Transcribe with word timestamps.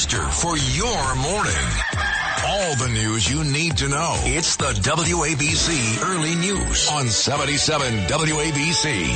booster 0.00 0.24
for 0.30 0.56
your 0.56 1.14
morning. 1.16 1.52
All 2.46 2.74
the 2.76 2.88
news 2.90 3.30
you 3.30 3.44
need 3.44 3.76
to 3.76 3.88
know. 3.88 4.14
It's 4.20 4.56
the 4.56 4.72
WABC 4.72 6.02
Early 6.02 6.36
News 6.36 6.88
on 6.90 7.06
77 7.06 8.06
WABC. 8.06 9.10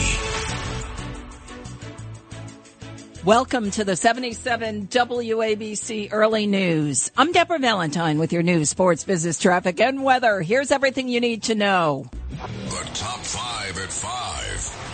Welcome 3.24 3.70
to 3.70 3.84
the 3.84 3.96
77 3.96 4.88
WABC 4.88 6.10
Early 6.12 6.46
News. 6.46 7.10
I'm 7.16 7.32
Deborah 7.32 7.58
Valentine 7.60 8.18
with 8.18 8.34
your 8.34 8.42
news, 8.42 8.68
sports, 8.68 9.04
business, 9.04 9.38
traffic, 9.38 9.80
and 9.80 10.04
weather. 10.04 10.42
Here's 10.42 10.70
everything 10.70 11.08
you 11.08 11.20
need 11.20 11.44
to 11.44 11.54
know. 11.54 12.10
The 12.28 12.90
top 12.92 13.20
five 13.20 13.78
at 13.78 13.90
five. 13.90 14.93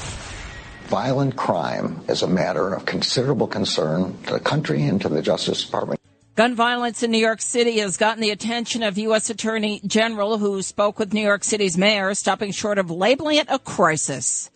Violent 0.90 1.36
crime 1.36 2.00
is 2.08 2.22
a 2.22 2.26
matter 2.26 2.74
of 2.74 2.84
considerable 2.84 3.46
concern 3.46 4.20
to 4.24 4.32
the 4.32 4.40
country 4.40 4.82
and 4.82 5.00
to 5.00 5.08
the 5.08 5.22
Justice 5.22 5.64
Department. 5.64 6.00
Gun 6.34 6.56
violence 6.56 7.04
in 7.04 7.12
New 7.12 7.18
York 7.18 7.40
City 7.40 7.78
has 7.78 7.96
gotten 7.96 8.20
the 8.20 8.30
attention 8.30 8.82
of 8.82 8.98
U.S. 8.98 9.30
Attorney 9.30 9.80
General, 9.86 10.38
who 10.38 10.60
spoke 10.62 10.98
with 10.98 11.12
New 11.12 11.22
York 11.22 11.44
City's 11.44 11.78
mayor, 11.78 12.12
stopping 12.14 12.50
short 12.50 12.76
of 12.76 12.90
labeling 12.90 13.36
it 13.36 13.46
a 13.48 13.60
crisis. 13.60 14.50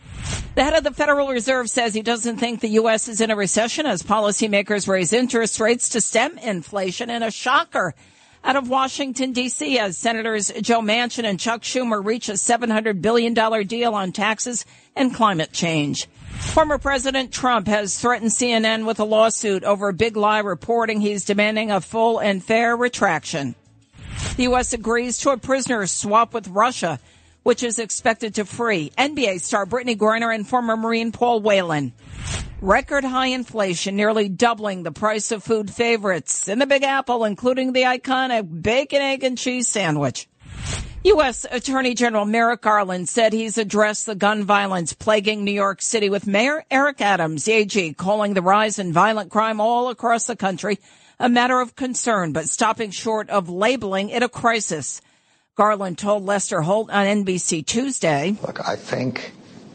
The 0.56 0.64
head 0.64 0.74
of 0.74 0.82
the 0.82 0.90
Federal 0.90 1.28
Reserve 1.28 1.70
says 1.70 1.94
he 1.94 2.02
doesn't 2.02 2.38
think 2.38 2.58
the 2.58 2.68
U.S. 2.80 3.06
is 3.06 3.20
in 3.20 3.30
a 3.30 3.36
recession 3.36 3.86
as 3.86 4.02
policymakers 4.02 4.88
raise 4.88 5.12
interest 5.12 5.60
rates 5.60 5.88
to 5.90 6.00
stem 6.00 6.36
inflation 6.38 7.10
in 7.10 7.22
a 7.22 7.30
shocker 7.30 7.94
out 8.42 8.56
of 8.56 8.68
Washington, 8.68 9.30
D.C. 9.30 9.78
as 9.78 9.96
Senators 9.96 10.50
Joe 10.60 10.80
Manchin 10.80 11.24
and 11.24 11.38
Chuck 11.38 11.62
Schumer 11.62 12.04
reach 12.04 12.28
a 12.28 12.32
$700 12.32 13.00
billion 13.00 13.34
deal 13.66 13.94
on 13.94 14.10
taxes 14.10 14.64
and 14.96 15.14
climate 15.14 15.52
change. 15.52 16.08
Former 16.38 16.78
President 16.78 17.32
Trump 17.32 17.66
has 17.66 17.98
threatened 17.98 18.30
CNN 18.30 18.86
with 18.86 19.00
a 19.00 19.04
lawsuit 19.04 19.64
over 19.64 19.88
a 19.88 19.92
big 19.92 20.16
lie 20.16 20.40
reporting 20.40 21.00
he's 21.00 21.24
demanding 21.24 21.70
a 21.70 21.80
full 21.80 22.18
and 22.18 22.42
fair 22.42 22.76
retraction. 22.76 23.54
The 24.36 24.44
U.S. 24.44 24.72
agrees 24.72 25.18
to 25.18 25.30
a 25.30 25.36
prisoner 25.36 25.86
swap 25.86 26.32
with 26.32 26.48
Russia 26.48 27.00
which 27.44 27.62
is 27.62 27.78
expected 27.78 28.34
to 28.34 28.44
free 28.44 28.90
NBA 28.98 29.40
star 29.40 29.66
Brittney 29.66 29.96
Griner 29.96 30.34
and 30.34 30.48
former 30.48 30.76
Marine 30.76 31.12
Paul 31.12 31.40
Whelan. 31.40 31.92
Record 32.60 33.04
high 33.04 33.28
inflation, 33.28 33.94
nearly 33.94 34.28
doubling 34.28 34.82
the 34.82 34.90
price 34.90 35.30
of 35.30 35.44
food 35.44 35.70
favorites 35.70 36.48
in 36.48 36.58
the 36.58 36.66
Big 36.66 36.82
Apple, 36.82 37.24
including 37.24 37.72
the 37.72 37.82
iconic 37.82 38.62
bacon, 38.62 39.02
egg, 39.02 39.22
and 39.22 39.36
cheese 39.36 39.68
sandwich. 39.68 40.26
U.S. 41.04 41.44
Attorney 41.50 41.92
General 41.92 42.24
Merrick 42.24 42.62
Garland 42.62 43.10
said 43.10 43.34
he's 43.34 43.58
addressed 43.58 44.06
the 44.06 44.14
gun 44.14 44.44
violence 44.44 44.94
plaguing 44.94 45.44
New 45.44 45.52
York 45.52 45.82
City 45.82 46.08
with 46.08 46.26
Mayor 46.26 46.64
Eric 46.70 47.02
Adams, 47.02 47.46
AG, 47.46 47.92
calling 47.92 48.32
the 48.32 48.40
rise 48.40 48.78
in 48.78 48.90
violent 48.90 49.30
crime 49.30 49.60
all 49.60 49.90
across 49.90 50.24
the 50.24 50.34
country 50.34 50.78
a 51.20 51.28
matter 51.28 51.60
of 51.60 51.76
concern, 51.76 52.32
but 52.32 52.48
stopping 52.48 52.90
short 52.90 53.28
of 53.28 53.50
labeling 53.50 54.08
it 54.08 54.22
a 54.22 54.30
crisis. 54.30 55.02
Garland 55.56 55.98
told 55.98 56.24
Lester 56.24 56.62
Holt 56.62 56.90
on 56.90 57.04
NBC 57.04 57.66
Tuesday. 57.66 58.38
Look, 58.40 58.66
I 58.66 58.74
think 58.74 59.32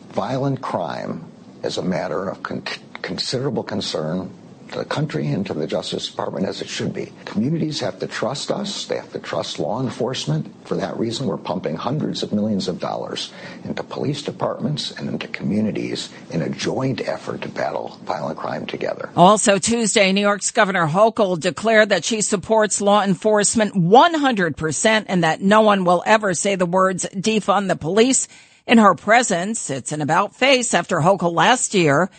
violent 0.09 0.61
crime 0.61 1.31
is 1.63 1.77
a 1.77 1.83
matter 1.83 2.27
of 2.27 2.41
con- 2.41 2.63
considerable 3.03 3.63
concern 3.63 4.31
the 4.77 4.85
country 4.85 5.27
and 5.27 5.45
to 5.45 5.53
the 5.53 5.67
Justice 5.67 6.09
Department 6.09 6.45
as 6.45 6.61
it 6.61 6.67
should 6.67 6.93
be. 6.93 7.11
Communities 7.25 7.79
have 7.79 7.99
to 7.99 8.07
trust 8.07 8.51
us. 8.51 8.85
They 8.85 8.97
have 8.97 9.11
to 9.13 9.19
trust 9.19 9.59
law 9.59 9.81
enforcement. 9.81 10.53
For 10.65 10.75
that 10.75 10.97
reason, 10.97 11.27
we're 11.27 11.37
pumping 11.37 11.75
hundreds 11.75 12.23
of 12.23 12.31
millions 12.31 12.67
of 12.67 12.79
dollars 12.79 13.31
into 13.63 13.83
police 13.83 14.21
departments 14.21 14.91
and 14.91 15.09
into 15.09 15.27
communities 15.27 16.09
in 16.29 16.41
a 16.41 16.49
joint 16.49 17.01
effort 17.07 17.41
to 17.41 17.49
battle 17.49 17.97
violent 18.03 18.37
crime 18.37 18.65
together. 18.65 19.09
Also 19.15 19.57
Tuesday, 19.57 20.11
New 20.11 20.21
York's 20.21 20.51
Governor 20.51 20.87
Hochul 20.87 21.39
declared 21.39 21.89
that 21.89 22.05
she 22.05 22.21
supports 22.21 22.81
law 22.81 23.03
enforcement 23.03 23.73
100% 23.73 25.05
and 25.07 25.23
that 25.23 25.41
no 25.41 25.61
one 25.61 25.83
will 25.83 26.03
ever 26.05 26.33
say 26.33 26.55
the 26.55 26.65
words 26.65 27.05
defund 27.13 27.67
the 27.67 27.75
police 27.75 28.27
in 28.67 28.77
her 28.77 28.93
presence. 28.93 29.69
It's 29.69 29.91
an 29.91 30.01
about 30.01 30.35
face 30.35 30.73
after 30.73 30.97
Hochul 30.97 31.33
last 31.33 31.73
year 31.73 32.09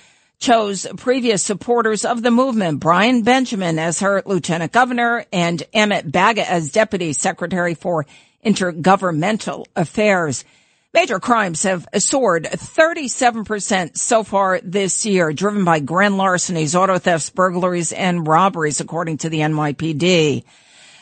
chose 0.41 0.87
previous 0.97 1.43
supporters 1.43 2.05
of 2.05 2.23
the 2.23 2.31
movement, 2.31 2.81
Brian 2.81 3.23
Benjamin 3.23 3.78
as 3.78 4.01
her 4.01 4.23
lieutenant 4.25 4.73
governor 4.73 5.25
and 5.33 5.62
Emmett 5.73 6.11
Bhagat 6.11 6.49
as 6.49 6.73
deputy 6.73 7.12
secretary 7.12 7.75
for 7.75 8.06
intergovernmental 8.45 9.67
affairs. 9.77 10.45
Major 10.93 11.21
crimes 11.21 11.62
have 11.62 11.87
soared 11.99 12.45
37% 12.47 13.97
so 13.97 14.25
far 14.25 14.61
this 14.65 15.06
year, 15.06 15.33
driven 15.33 15.65
by 15.65 15.78
grand 15.78 16.17
larcenies, 16.17 16.75
auto 16.75 16.99
thefts, 16.99 17.31
burglaries, 17.31 17.93
and 17.93 18.27
robberies, 18.27 18.81
according 18.81 19.19
to 19.19 19.28
the 19.28 19.41
NYPD. 19.41 20.43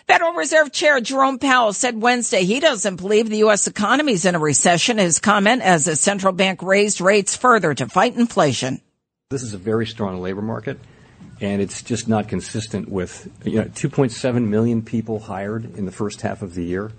Federal 0.07 0.33
Reserve 0.33 0.73
Chair 0.73 1.01
Jerome 1.01 1.39
Powell 1.39 1.73
said 1.73 2.03
Wednesday 2.03 2.45
he 2.45 2.61
doesn't 2.61 2.97
believe 2.97 3.29
the 3.29 3.39
U.S. 3.39 3.67
economy 3.67 4.13
is 4.15 4.25
in 4.25 4.35
a 4.35 4.39
recession. 4.39 4.99
His 4.99 5.21
comment 5.21 5.63
as 5.63 5.85
the 5.85 5.97
central 5.97 6.33
bank 6.33 6.63
raised 6.63 7.01
rates 7.01 7.37
further 7.37 7.73
to 7.75 7.89
fight 7.89 8.17
inflation. 8.17 8.81
This 9.31 9.43
is 9.43 9.53
a 9.53 9.59
very 9.59 9.87
strong 9.87 10.23
labor 10.23 10.41
market, 10.41 10.79
and 11.39 11.61
it's 11.61 11.83
just 11.83 12.09
not 12.09 12.29
consistent 12.29 12.89
with 12.89 13.31
you 13.45 13.57
know 13.57 13.65
2.7 13.65 14.47
million 14.47 14.81
people 14.81 15.21
hired 15.21 15.77
in 15.77 15.85
the 15.85 15.93
first 15.93 16.23
half 16.23 16.41
of 16.41 16.55
the 16.55 16.65
year. 16.65 16.93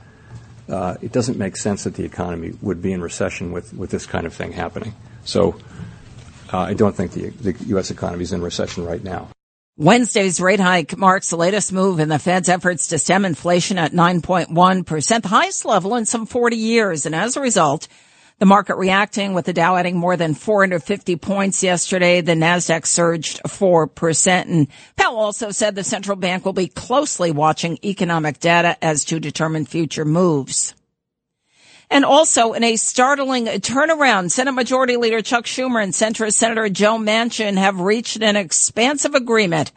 Uh, 0.70 0.96
it 1.02 1.12
doesn't 1.12 1.40
make 1.40 1.58
sense 1.58 1.86
that 1.86 1.96
the 1.96 2.04
economy 2.04 2.54
would 2.62 2.84
be 2.84 2.94
in 2.94 3.02
recession 3.02 3.52
with, 3.52 3.74
with 3.74 3.90
this 3.90 4.06
kind 4.06 4.28
of 4.28 4.34
thing 4.36 4.52
happening. 4.52 4.94
So 5.24 5.56
uh, 6.54 6.60
I 6.60 6.76
don't 6.76 6.96
think 6.96 7.14
the, 7.14 7.30
the 7.30 7.56
U.S. 7.70 7.90
economy 7.90 8.22
is 8.22 8.32
in 8.32 8.44
recession 8.44 8.86
right 8.86 9.04
now. 9.04 9.30
Wednesday's 9.76 10.40
rate 10.40 10.60
hike 10.60 10.96
marks 10.96 11.32
the 11.32 11.36
latest 11.36 11.74
move 11.74 12.00
in 12.00 12.10
the 12.10 12.20
Fed's 12.20 12.48
efforts 12.48 12.90
to 12.90 13.00
stem 13.00 13.26
inflation 13.26 13.80
at 13.80 13.92
9.1%, 13.92 15.22
the 15.24 15.28
highest 15.28 15.66
level 15.66 15.96
in 15.96 16.06
some 16.06 16.28
40 16.28 16.58
years. 16.58 17.08
And 17.08 17.16
as 17.16 17.38
a 17.38 17.42
result, 17.42 17.88
the 18.40 18.46
market 18.46 18.78
reacting 18.78 19.34
with 19.34 19.46
the 19.46 19.54
Dow 19.54 19.76
adding 19.76 19.98
more 19.98 20.16
than 20.16 20.34
450 20.34 21.18
points 21.18 21.62
yesterday. 21.62 22.22
The 22.22 22.34
Nasdaq 22.34 22.86
surged 22.86 23.42
4%. 23.44 24.28
And 24.46 24.68
Powell 24.96 25.18
also 25.18 25.52
said 25.52 25.76
the 25.76 25.84
central 25.84 26.16
bank 26.16 26.46
will 26.46 26.54
be 26.54 26.68
closely 26.68 27.32
watching 27.32 27.78
economic 27.84 28.40
data 28.40 28.78
as 28.84 29.04
to 29.06 29.20
determine 29.20 29.66
future 29.66 30.06
moves. 30.06 30.74
And 31.92 32.06
also 32.06 32.54
in 32.54 32.64
a 32.64 32.78
startling 32.78 33.48
turnaround, 33.48 34.32
Senate 34.32 34.54
Majority 34.54 34.96
Leader 34.96 35.22
Chuck 35.22 35.46
Schumer 35.46 35.84
and 35.84 35.92
centrist 35.92 36.34
Senator 36.34 36.70
Joe 36.70 36.98
Manchin 36.98 37.58
have 37.58 37.80
reached 37.82 38.22
an 38.22 38.36
expansive 38.36 39.16
agreement 39.16 39.72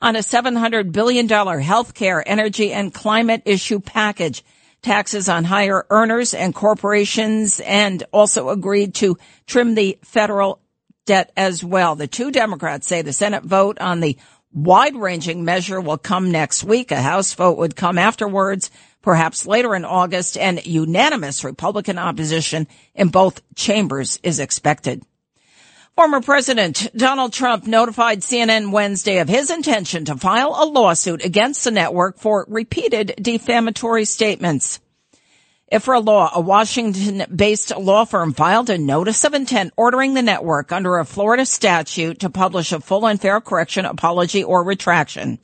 on 0.00 0.16
a 0.16 0.20
$700 0.20 0.90
billion 0.92 1.28
health 1.28 1.94
care, 1.94 2.26
energy, 2.26 2.72
and 2.72 2.94
climate 2.94 3.42
issue 3.44 3.80
package 3.80 4.42
taxes 4.82 5.28
on 5.28 5.44
higher 5.44 5.86
earners 5.90 6.34
and 6.34 6.54
corporations 6.54 7.60
and 7.60 8.04
also 8.12 8.48
agreed 8.48 8.94
to 8.96 9.18
trim 9.46 9.74
the 9.74 9.98
federal 10.02 10.60
debt 11.06 11.32
as 11.36 11.64
well. 11.64 11.96
The 11.96 12.06
two 12.06 12.30
Democrats 12.30 12.86
say 12.86 13.02
the 13.02 13.12
Senate 13.12 13.44
vote 13.44 13.78
on 13.80 14.00
the 14.00 14.18
wide 14.52 14.96
ranging 14.96 15.44
measure 15.44 15.80
will 15.80 15.98
come 15.98 16.30
next 16.30 16.64
week. 16.64 16.90
A 16.90 17.00
House 17.00 17.34
vote 17.34 17.58
would 17.58 17.76
come 17.76 17.98
afterwards, 17.98 18.70
perhaps 19.02 19.46
later 19.46 19.74
in 19.74 19.84
August, 19.84 20.36
and 20.36 20.64
unanimous 20.64 21.44
Republican 21.44 21.98
opposition 21.98 22.66
in 22.94 23.08
both 23.08 23.42
chambers 23.54 24.18
is 24.22 24.40
expected. 24.40 25.02
Former 25.98 26.20
President 26.20 26.92
Donald 26.96 27.32
Trump 27.32 27.66
notified 27.66 28.20
CNN 28.20 28.70
Wednesday 28.70 29.18
of 29.18 29.28
his 29.28 29.50
intention 29.50 30.04
to 30.04 30.14
file 30.14 30.54
a 30.56 30.64
lawsuit 30.64 31.24
against 31.24 31.64
the 31.64 31.72
network 31.72 32.18
for 32.20 32.46
repeated 32.48 33.16
defamatory 33.20 34.04
statements. 34.04 34.78
Ifrah 35.72 36.06
Law, 36.06 36.30
a 36.32 36.40
Washington-based 36.40 37.76
law 37.78 38.04
firm, 38.04 38.32
filed 38.32 38.70
a 38.70 38.78
notice 38.78 39.24
of 39.24 39.34
intent 39.34 39.72
ordering 39.76 40.14
the 40.14 40.22
network 40.22 40.70
under 40.70 40.98
a 40.98 41.04
Florida 41.04 41.44
statute 41.44 42.20
to 42.20 42.30
publish 42.30 42.70
a 42.70 42.78
full 42.78 43.04
and 43.04 43.20
fair 43.20 43.40
correction, 43.40 43.84
apology, 43.84 44.44
or 44.44 44.62
retraction. 44.62 45.40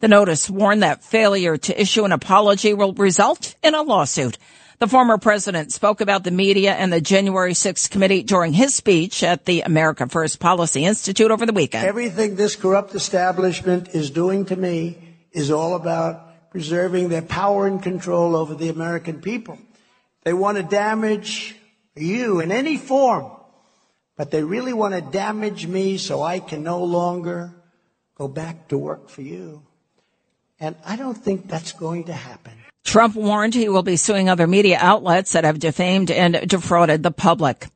The 0.00 0.08
notice 0.08 0.48
warned 0.48 0.84
that 0.84 1.04
failure 1.04 1.58
to 1.58 1.78
issue 1.78 2.06
an 2.06 2.12
apology 2.12 2.72
will 2.72 2.94
result 2.94 3.56
in 3.62 3.74
a 3.74 3.82
lawsuit. 3.82 4.38
The 4.80 4.86
former 4.86 5.18
president 5.18 5.72
spoke 5.72 6.00
about 6.00 6.22
the 6.22 6.30
media 6.30 6.72
and 6.72 6.92
the 6.92 7.00
January 7.00 7.52
6th 7.52 7.90
committee 7.90 8.22
during 8.22 8.52
his 8.52 8.76
speech 8.76 9.24
at 9.24 9.44
the 9.44 9.62
America 9.62 10.06
First 10.06 10.38
Policy 10.38 10.84
Institute 10.84 11.32
over 11.32 11.44
the 11.44 11.52
weekend. 11.52 11.84
Everything 11.84 12.36
this 12.36 12.54
corrupt 12.54 12.94
establishment 12.94 13.88
is 13.88 14.10
doing 14.10 14.44
to 14.44 14.54
me 14.54 14.96
is 15.32 15.50
all 15.50 15.74
about 15.74 16.50
preserving 16.52 17.08
their 17.08 17.22
power 17.22 17.66
and 17.66 17.82
control 17.82 18.36
over 18.36 18.54
the 18.54 18.68
American 18.68 19.20
people. 19.20 19.58
They 20.22 20.32
want 20.32 20.58
to 20.58 20.62
damage 20.62 21.56
you 21.96 22.38
in 22.38 22.52
any 22.52 22.76
form, 22.76 23.32
but 24.16 24.30
they 24.30 24.44
really 24.44 24.72
want 24.72 24.94
to 24.94 25.00
damage 25.00 25.66
me 25.66 25.98
so 25.98 26.22
I 26.22 26.38
can 26.38 26.62
no 26.62 26.84
longer 26.84 27.52
go 28.14 28.28
back 28.28 28.68
to 28.68 28.78
work 28.78 29.08
for 29.08 29.22
you. 29.22 29.66
And 30.60 30.76
I 30.86 30.94
don't 30.94 31.18
think 31.18 31.48
that's 31.48 31.72
going 31.72 32.04
to 32.04 32.12
happen. 32.12 32.52
Trump 32.88 33.14
warned 33.14 33.54
he 33.54 33.68
will 33.68 33.82
be 33.82 33.98
suing 33.98 34.30
other 34.30 34.46
media 34.46 34.78
outlets 34.80 35.32
that 35.32 35.44
have 35.44 35.58
defamed 35.58 36.10
and 36.10 36.48
defrauded 36.48 37.02
the 37.02 37.10
public. 37.10 37.68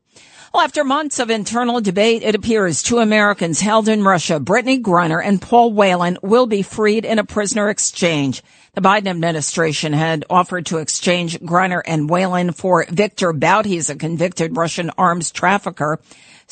Well, 0.54 0.62
after 0.62 0.84
months 0.84 1.18
of 1.18 1.28
internal 1.28 1.82
debate, 1.82 2.22
it 2.22 2.34
appears 2.34 2.82
two 2.82 2.98
Americans 2.98 3.60
held 3.60 3.88
in 3.88 4.04
Russia, 4.04 4.40
Brittney 4.40 4.80
Griner 4.80 5.20
and 5.22 5.40
Paul 5.40 5.74
Whelan, 5.74 6.16
will 6.22 6.46
be 6.46 6.62
freed 6.62 7.04
in 7.04 7.18
a 7.18 7.26
prisoner 7.26 7.68
exchange. 7.68 8.42
The 8.72 8.80
Biden 8.80 9.06
administration 9.06 9.92
had 9.92 10.24
offered 10.30 10.64
to 10.66 10.78
exchange 10.78 11.38
Griner 11.40 11.82
and 11.84 12.08
Whelan 12.08 12.52
for 12.52 12.86
Viktor 12.88 13.34
Bout. 13.34 13.66
He's 13.66 13.90
a 13.90 13.96
convicted 13.96 14.56
Russian 14.56 14.90
arms 14.96 15.30
trafficker. 15.30 16.00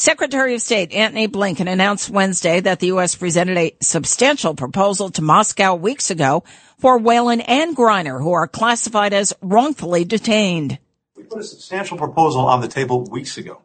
Secretary 0.00 0.54
of 0.54 0.62
State 0.62 0.92
Antony 0.92 1.28
Blinken 1.28 1.70
announced 1.70 2.08
Wednesday 2.08 2.58
that 2.58 2.80
the 2.80 2.86
U.S. 2.86 3.14
presented 3.14 3.58
a 3.58 3.76
substantial 3.82 4.54
proposal 4.54 5.10
to 5.10 5.20
Moscow 5.20 5.74
weeks 5.74 6.10
ago 6.10 6.42
for 6.78 6.96
Whelan 6.96 7.42
and 7.42 7.76
Griner, 7.76 8.18
who 8.18 8.32
are 8.32 8.48
classified 8.48 9.12
as 9.12 9.34
wrongfully 9.42 10.06
detained. 10.06 10.78
We 11.14 11.24
put 11.24 11.40
a 11.40 11.44
substantial 11.44 11.98
proposal 11.98 12.46
on 12.46 12.62
the 12.62 12.66
table 12.66 13.04
weeks 13.10 13.36
ago 13.36 13.60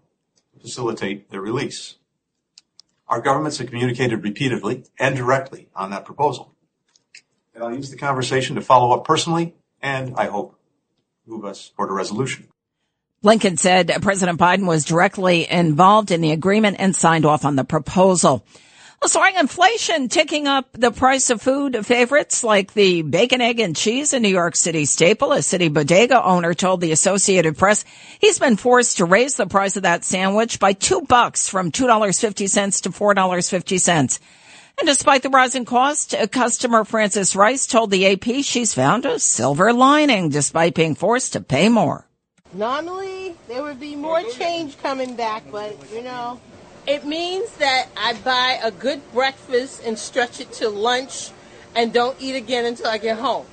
to 0.53 0.59
facilitate 0.59 1.31
their 1.31 1.39
release. 1.39 1.95
Our 3.07 3.21
governments 3.21 3.59
have 3.59 3.67
communicated 3.67 4.21
repeatedly 4.21 4.83
and 4.99 5.15
directly 5.15 5.69
on 5.73 5.91
that 5.91 6.03
proposal. 6.03 6.53
And 7.53 7.63
I'll 7.63 7.73
use 7.73 7.91
the 7.91 7.97
conversation 7.97 8.57
to 8.57 8.61
follow 8.61 8.93
up 8.93 9.05
personally 9.05 9.55
and, 9.81 10.13
I 10.17 10.25
hope, 10.25 10.59
move 11.25 11.45
us 11.45 11.71
toward 11.77 11.91
a 11.91 11.93
resolution. 11.93 12.49
Blinken 13.25 13.57
said 13.57 13.91
President 14.03 14.39
Biden 14.39 14.67
was 14.67 14.85
directly 14.85 15.49
involved 15.49 16.11
in 16.11 16.21
the 16.21 16.29
agreement 16.29 16.77
and 16.77 16.95
signed 16.95 17.25
off 17.25 17.43
on 17.43 17.55
the 17.55 17.63
proposal. 17.63 18.45
Well, 19.01 19.09
soaring 19.09 19.33
inflation 19.33 20.09
ticking 20.09 20.45
up 20.45 20.69
the 20.73 20.91
price 20.91 21.31
of 21.31 21.41
food 21.41 21.87
favorites 21.87 22.43
like 22.43 22.75
the 22.75 23.01
bacon, 23.01 23.41
egg, 23.41 23.59
and 23.59 23.75
cheese 23.75 24.13
in 24.13 24.21
New 24.21 24.29
York 24.29 24.55
City 24.55 24.85
staple. 24.85 25.31
A 25.31 25.41
city 25.41 25.69
bodega 25.69 26.23
owner 26.23 26.53
told 26.53 26.81
the 26.81 26.91
Associated 26.91 27.57
Press 27.57 27.83
he's 28.19 28.37
been 28.37 28.57
forced 28.57 28.97
to 28.97 29.05
raise 29.05 29.33
the 29.33 29.47
price 29.47 29.75
of 29.75 29.81
that 29.81 30.05
sandwich 30.05 30.59
by 30.59 30.73
two 30.73 31.01
bucks 31.01 31.49
from 31.49 31.71
$2.50 31.71 32.81
to 32.83 32.89
$4.50. 32.91 34.19
And 34.77 34.87
despite 34.87 35.23
the 35.23 35.29
rising 35.29 35.65
cost, 35.65 36.13
a 36.13 36.27
customer 36.27 36.83
Frances 36.83 37.35
Rice 37.35 37.65
told 37.65 37.89
the 37.89 38.05
AP 38.05 38.43
she's 38.43 38.75
found 38.75 39.07
a 39.07 39.17
silver 39.17 39.73
lining 39.73 40.29
despite 40.29 40.75
being 40.75 40.93
forced 40.93 41.33
to 41.33 41.41
pay 41.41 41.69
more. 41.69 42.05
Normally, 42.55 43.35
there 43.49 43.63
would 43.63 43.81
be 43.81 43.97
more 43.97 44.23
change 44.23 44.77
coming 44.77 45.17
back, 45.17 45.43
but 45.51 45.75
you 45.91 46.01
know, 46.01 46.39
it 46.87 47.03
means 47.03 47.51
that 47.57 47.89
I 47.97 48.13
buy 48.13 48.59
a 48.63 48.71
good 48.71 49.01
breakfast 49.11 49.81
and 49.83 49.99
stretch 49.99 50.39
it 50.39 50.53
to 50.53 50.69
lunch 50.69 51.31
and 51.75 51.91
don't 51.91 52.15
eat 52.21 52.35
again 52.35 52.63
until 52.63 52.87
I 52.87 52.97
get 52.97 53.19
home, 53.19 53.45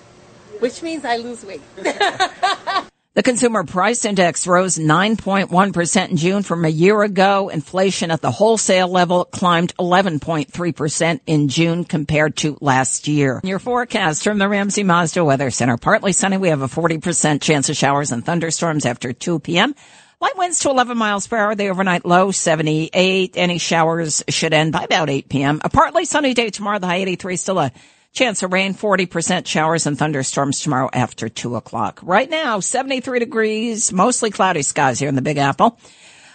which 0.61 0.83
means 0.83 1.05
I 1.05 1.17
lose 1.17 1.45
weight. 1.45 1.63
The 3.15 3.23
consumer 3.23 3.63
price 3.63 4.07
index 4.07 4.47
rose 4.47 4.79
9.1% 4.79 6.09
in 6.09 6.17
June 6.17 6.43
from 6.43 6.65
a 6.65 6.71
year 6.71 7.03
ago. 7.03 7.51
Inflation 7.51 8.11
at 8.11 8.23
the 8.23 8.31
wholesale 8.31 8.89
level 8.89 9.27
climbed 9.27 9.77
11.3% 9.77 11.21
in 11.27 11.49
June 11.49 11.85
compared 11.85 12.37
to 12.39 12.57
last 12.63 13.09
year. 13.09 13.43
Your 13.45 13.59
forecast 13.59 14.25
from 14.25 14.39
the 14.39 14.49
Ramsey 14.49 14.83
Mazda 14.83 15.27
Weather 15.27 15.51
Center. 15.51 15.77
Partly 15.77 16.13
sunny. 16.13 16.39
We 16.39 16.49
have 16.49 16.63
a 16.63 16.69
40% 16.69 17.43
chance 17.43 17.69
of 17.69 17.77
showers 17.77 18.13
and 18.13 18.25
thunderstorms 18.25 18.87
after 18.87 19.13
2 19.13 19.41
p.m. 19.41 19.75
Light 20.19 20.39
winds 20.39 20.61
to 20.61 20.71
11 20.71 20.97
miles 20.97 21.27
per 21.27 21.37
hour. 21.37 21.55
The 21.55 21.69
overnight 21.69 22.07
low 22.07 22.31
78. 22.31 23.35
Any 23.37 23.59
showers 23.59 24.25
should 24.31 24.55
end 24.55 24.73
by 24.73 24.85
about 24.85 25.11
8 25.11 25.29
p.m. 25.29 25.61
A 25.63 25.69
partly 25.69 26.07
sunny 26.07 26.33
day 26.33 26.49
tomorrow. 26.49 26.79
The 26.79 26.87
high 26.87 26.97
83. 26.97 27.37
Still 27.37 27.59
a 27.59 27.73
chance 28.13 28.43
of 28.43 28.53
rain. 28.53 28.75
40% 28.75 29.47
showers 29.47 29.87
and 29.87 29.99
thunderstorms 29.99 30.61
tomorrow 30.61 30.91
after 30.93 31.29
2 31.29 31.57
o'clock. 31.57 32.01
Right 32.03 32.29
now, 32.29 32.61
73 32.61 33.19
degrees. 33.19 33.93
Mostly 33.93 34.31
cloudy 34.31 34.63
skies 34.63 34.99
here 34.99 35.09
in 35.09 35.15
the 35.15 35.23
Big 35.23 35.39
Apple. 35.39 35.79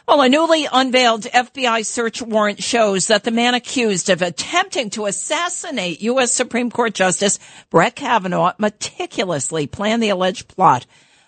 Well, 0.08 0.22
a 0.22 0.30
newly 0.30 0.68
unveiled 0.72 1.24
FBI 1.24 1.86
search 1.86 2.22
warrant 2.22 2.64
shows 2.64 3.08
that 3.08 3.26
the 3.26 3.32
man 3.32 3.56
accused 3.56 4.10
of 4.10 4.22
attempting 4.22 4.90
to 4.92 5.06
assassinate 5.06 6.02
U.S. 6.02 6.34
Supreme 6.34 6.72
Court 6.72 6.94
Justice 6.94 7.40
Brett 7.70 7.96
Kavanaugh 7.96 8.54
meticulously 8.58 9.68
planned 9.68 10.02
the 10.02 10.08
alleged 10.08 10.48
plot 10.48 10.86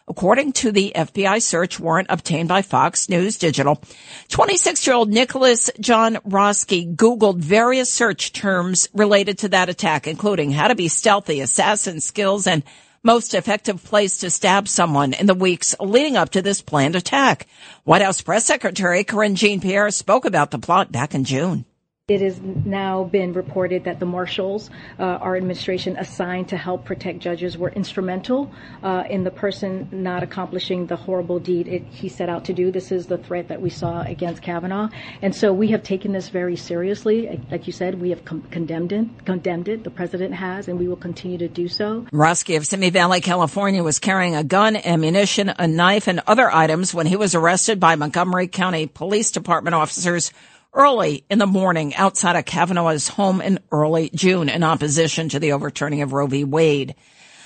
according 0.09 0.51
to 0.53 0.71
the 0.71 0.91
FBI 0.95 1.41
search 1.41 1.79
warrant 1.79 2.07
obtained 2.09 2.49
by 2.49 2.61
Fox 2.61 3.07
News 3.07 3.37
Digital. 3.37 3.81
26 4.29 4.85
year 4.87 4.95
old 4.95 5.09
Nicholas 5.09 5.69
John 5.79 6.17
Roske 6.25 6.95
Googled 6.95 7.37
various 7.37 7.93
search 7.93 8.33
terms 8.33 8.89
related 8.93 9.37
to 9.39 9.49
that 9.49 9.69
attack, 9.69 10.07
including 10.07 10.51
how 10.51 10.67
to 10.67 10.75
be 10.75 10.87
stealthy, 10.87 11.39
assassin 11.41 12.01
skills, 12.01 12.47
and 12.47 12.63
most 13.03 13.33
effective 13.33 13.81
place 13.83 14.17
to 14.17 14.29
stab 14.29 14.67
someone 14.67 15.13
in 15.13 15.25
the 15.25 15.33
weeks 15.33 15.75
leading 15.79 16.17
up 16.17 16.31
to 16.31 16.41
this 16.41 16.61
planned 16.61 16.95
attack. 16.95 17.47
White 17.85 18.01
House 18.01 18.21
Press 18.21 18.45
Secretary 18.45 19.03
Karine 19.03 19.35
Jean-Pierre 19.35 19.91
spoke 19.91 20.25
about 20.25 20.51
the 20.51 20.59
plot 20.59 20.91
back 20.91 21.15
in 21.15 21.23
June. 21.23 21.65
It 22.09 22.21
has 22.21 22.41
now 22.41 23.03
been 23.03 23.33
reported 23.33 23.83
that 23.83 23.99
the 23.99 24.05
marshals, 24.05 24.69
uh, 24.97 25.03
our 25.03 25.37
administration 25.37 25.95
assigned 25.97 26.49
to 26.49 26.57
help 26.57 26.83
protect 26.83 27.19
judges, 27.19 27.57
were 27.57 27.69
instrumental 27.69 28.51
uh, 28.81 29.03
in 29.09 29.23
the 29.23 29.31
person 29.31 29.87
not 29.91 30.23
accomplishing 30.23 30.87
the 30.87 30.95
horrible 30.95 31.39
deed 31.39 31.67
it, 31.67 31.83
he 31.91 32.09
set 32.09 32.27
out 32.27 32.45
to 32.45 32.53
do. 32.53 32.71
This 32.71 32.91
is 32.91 33.05
the 33.05 33.17
threat 33.17 33.47
that 33.49 33.61
we 33.61 33.69
saw 33.69 34.01
against 34.01 34.41
Kavanaugh, 34.41 34.89
and 35.21 35.35
so 35.35 35.53
we 35.53 35.67
have 35.67 35.83
taken 35.83 36.11
this 36.11 36.29
very 36.29 36.55
seriously. 36.55 37.39
Like 37.51 37.67
you 37.67 37.73
said, 37.73 38.01
we 38.01 38.09
have 38.09 38.25
com- 38.25 38.41
condemned 38.49 38.91
it. 38.91 39.05
Condemned 39.25 39.67
it. 39.67 39.83
The 39.83 39.91
president 39.91 40.33
has, 40.33 40.67
and 40.67 40.79
we 40.79 40.87
will 40.87 40.95
continue 40.95 41.37
to 41.37 41.47
do 41.47 41.67
so. 41.67 42.07
Roske 42.11 42.57
of 42.57 42.65
Simi 42.65 42.89
Valley, 42.89 43.21
California, 43.21 43.83
was 43.83 43.99
carrying 43.99 44.35
a 44.35 44.43
gun, 44.43 44.75
ammunition, 44.75 45.53
a 45.59 45.67
knife, 45.67 46.07
and 46.07 46.21
other 46.25 46.51
items 46.51 46.93
when 46.93 47.05
he 47.05 47.15
was 47.15 47.35
arrested 47.35 47.79
by 47.79 47.95
Montgomery 47.95 48.47
County 48.47 48.87
Police 48.87 49.31
Department 49.31 49.75
officers 49.75 50.31
early 50.73 51.23
in 51.29 51.39
the 51.39 51.47
morning 51.47 51.95
outside 51.95 52.35
of 52.35 52.45
Kavanaugh's 52.45 53.07
home 53.07 53.41
in 53.41 53.59
early 53.71 54.09
June 54.13 54.49
in 54.49 54.63
opposition 54.63 55.29
to 55.29 55.39
the 55.39 55.51
overturning 55.51 56.01
of 56.01 56.13
Roe 56.13 56.27
v. 56.27 56.43
Wade. 56.43 56.95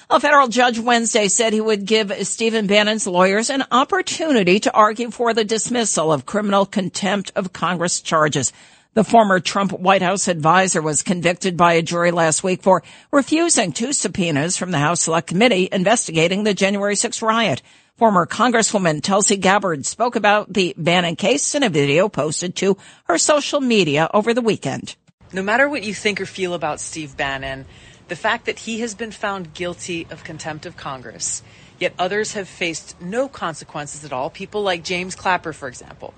A 0.09 0.19
federal 0.19 0.47
judge 0.47 0.77
Wednesday 0.77 1.27
said 1.27 1.53
he 1.53 1.61
would 1.61 1.85
give 1.85 2.11
Stephen 2.27 2.67
Bannon's 2.67 3.07
lawyers 3.07 3.49
an 3.49 3.63
opportunity 3.71 4.59
to 4.59 4.73
argue 4.73 5.09
for 5.09 5.33
the 5.33 5.45
dismissal 5.45 6.11
of 6.11 6.25
criminal 6.25 6.65
contempt 6.65 7.31
of 7.35 7.53
Congress 7.53 8.01
charges. 8.01 8.51
The 8.93 9.03
former 9.03 9.39
Trump 9.39 9.71
White 9.71 10.03
House 10.03 10.27
advisor 10.27 10.81
was 10.81 11.01
convicted 11.01 11.57
by 11.57 11.73
a 11.73 11.81
jury 11.81 12.11
last 12.11 12.43
week 12.43 12.61
for 12.61 12.83
refusing 13.11 13.71
two 13.71 13.91
subpoenas 13.91 14.55
from 14.55 14.69
the 14.69 14.77
House 14.77 15.01
Select 15.01 15.27
Committee 15.27 15.67
investigating 15.71 16.43
the 16.43 16.53
January 16.53 16.95
6 16.95 17.21
riot. 17.23 17.63
Former 17.97 18.25
Congresswoman 18.25 19.03
Tulsi 19.03 19.37
Gabbard 19.37 19.85
spoke 19.85 20.15
about 20.15 20.51
the 20.51 20.73
Bannon 20.75 21.15
case 21.15 21.53
in 21.53 21.61
a 21.61 21.69
video 21.69 22.09
posted 22.09 22.55
to 22.55 22.75
her 23.03 23.19
social 23.19 23.61
media 23.61 24.09
over 24.11 24.33
the 24.33 24.41
weekend. 24.41 24.95
No 25.31 25.43
matter 25.43 25.69
what 25.69 25.83
you 25.83 25.93
think 25.93 26.19
or 26.19 26.25
feel 26.25 26.55
about 26.55 26.79
Steve 26.79 27.15
Bannon, 27.15 27.65
the 28.07 28.15
fact 28.15 28.47
that 28.47 28.57
he 28.57 28.79
has 28.79 28.95
been 28.95 29.11
found 29.11 29.53
guilty 29.53 30.07
of 30.09 30.23
contempt 30.23 30.65
of 30.65 30.75
Congress, 30.75 31.43
yet 31.77 31.93
others 31.99 32.33
have 32.33 32.47
faced 32.47 32.99
no 32.99 33.27
consequences 33.27 34.03
at 34.03 34.11
all, 34.11 34.31
people 34.31 34.63
like 34.63 34.83
James 34.83 35.13
Clapper, 35.13 35.53
for 35.53 35.67
example, 35.67 36.15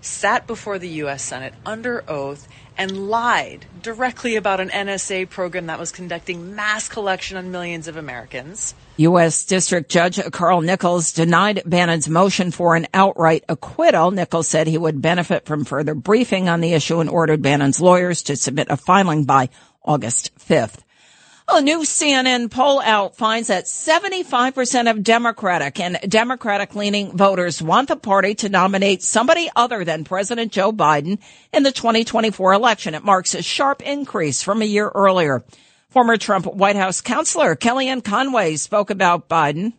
sat 0.00 0.46
before 0.46 0.78
the 0.78 0.88
U.S. 1.02 1.24
Senate 1.24 1.54
under 1.66 2.08
oath 2.08 2.46
and 2.78 3.08
lied 3.08 3.66
directly 3.82 4.36
about 4.36 4.60
an 4.60 4.68
NSA 4.68 5.28
program 5.28 5.66
that 5.66 5.80
was 5.80 5.90
conducting 5.90 6.54
mass 6.54 6.88
collection 6.88 7.36
on 7.36 7.50
millions 7.50 7.88
of 7.88 7.96
Americans. 7.96 8.76
U.S. 8.98 9.44
District 9.44 9.90
Judge 9.90 10.18
Carl 10.32 10.62
Nichols 10.62 11.12
denied 11.12 11.62
Bannon's 11.66 12.08
motion 12.08 12.50
for 12.50 12.76
an 12.76 12.86
outright 12.94 13.44
acquittal. 13.46 14.10
Nichols 14.10 14.48
said 14.48 14.66
he 14.66 14.78
would 14.78 15.02
benefit 15.02 15.44
from 15.44 15.66
further 15.66 15.94
briefing 15.94 16.48
on 16.48 16.62
the 16.62 16.72
issue 16.72 17.00
and 17.00 17.10
ordered 17.10 17.42
Bannon's 17.42 17.78
lawyers 17.78 18.22
to 18.22 18.36
submit 18.36 18.68
a 18.70 18.76
filing 18.78 19.24
by 19.24 19.50
August 19.84 20.30
5th. 20.38 20.78
A 21.48 21.60
new 21.60 21.80
CNN 21.80 22.50
poll 22.50 22.80
out 22.80 23.16
finds 23.16 23.48
that 23.48 23.66
75% 23.66 24.90
of 24.90 25.04
Democratic 25.04 25.78
and 25.78 25.98
Democratic 26.08 26.74
leaning 26.74 27.16
voters 27.16 27.62
want 27.62 27.88
the 27.88 27.96
party 27.96 28.34
to 28.36 28.48
nominate 28.48 29.02
somebody 29.02 29.48
other 29.54 29.84
than 29.84 30.04
President 30.04 30.50
Joe 30.50 30.72
Biden 30.72 31.20
in 31.52 31.62
the 31.62 31.70
2024 31.70 32.52
election. 32.52 32.94
It 32.94 33.04
marks 33.04 33.34
a 33.34 33.42
sharp 33.42 33.82
increase 33.82 34.42
from 34.42 34.62
a 34.62 34.64
year 34.64 34.90
earlier. 34.92 35.44
Former 35.96 36.18
Trump 36.18 36.44
White 36.44 36.76
House 36.76 37.00
counselor 37.00 37.56
Kellyanne 37.56 38.04
Conway 38.04 38.56
spoke 38.56 38.90
about 38.90 39.30
Biden. 39.30 39.72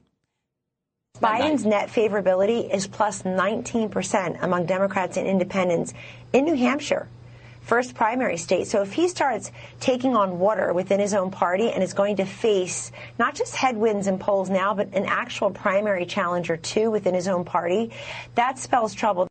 Biden's 1.21 1.63
net 1.63 1.89
favorability 1.89 2.73
is 2.73 2.87
plus 2.87 3.21
19% 3.21 4.41
among 4.41 4.65
Democrats 4.65 5.17
and 5.17 5.27
independents 5.27 5.93
in 6.33 6.45
New 6.45 6.55
Hampshire 6.55 7.07
first 7.61 7.93
primary 7.93 8.37
state. 8.37 8.65
So 8.65 8.81
if 8.81 8.93
he 8.93 9.07
starts 9.09 9.51
taking 9.79 10.15
on 10.15 10.39
water 10.39 10.73
within 10.73 10.99
his 10.99 11.13
own 11.13 11.29
party 11.29 11.69
and 11.69 11.83
is 11.83 11.93
going 11.93 12.15
to 12.15 12.25
face 12.25 12.91
not 13.19 13.35
just 13.35 13.55
headwinds 13.55 14.07
in 14.07 14.17
polls 14.17 14.49
now, 14.49 14.73
but 14.73 14.87
an 14.95 15.05
actual 15.05 15.51
primary 15.51 16.07
challenger 16.07 16.57
too 16.57 16.89
within 16.89 17.13
his 17.13 17.27
own 17.27 17.45
party, 17.45 17.91
that 18.33 18.57
spells 18.57 18.95
trouble. 18.95 19.27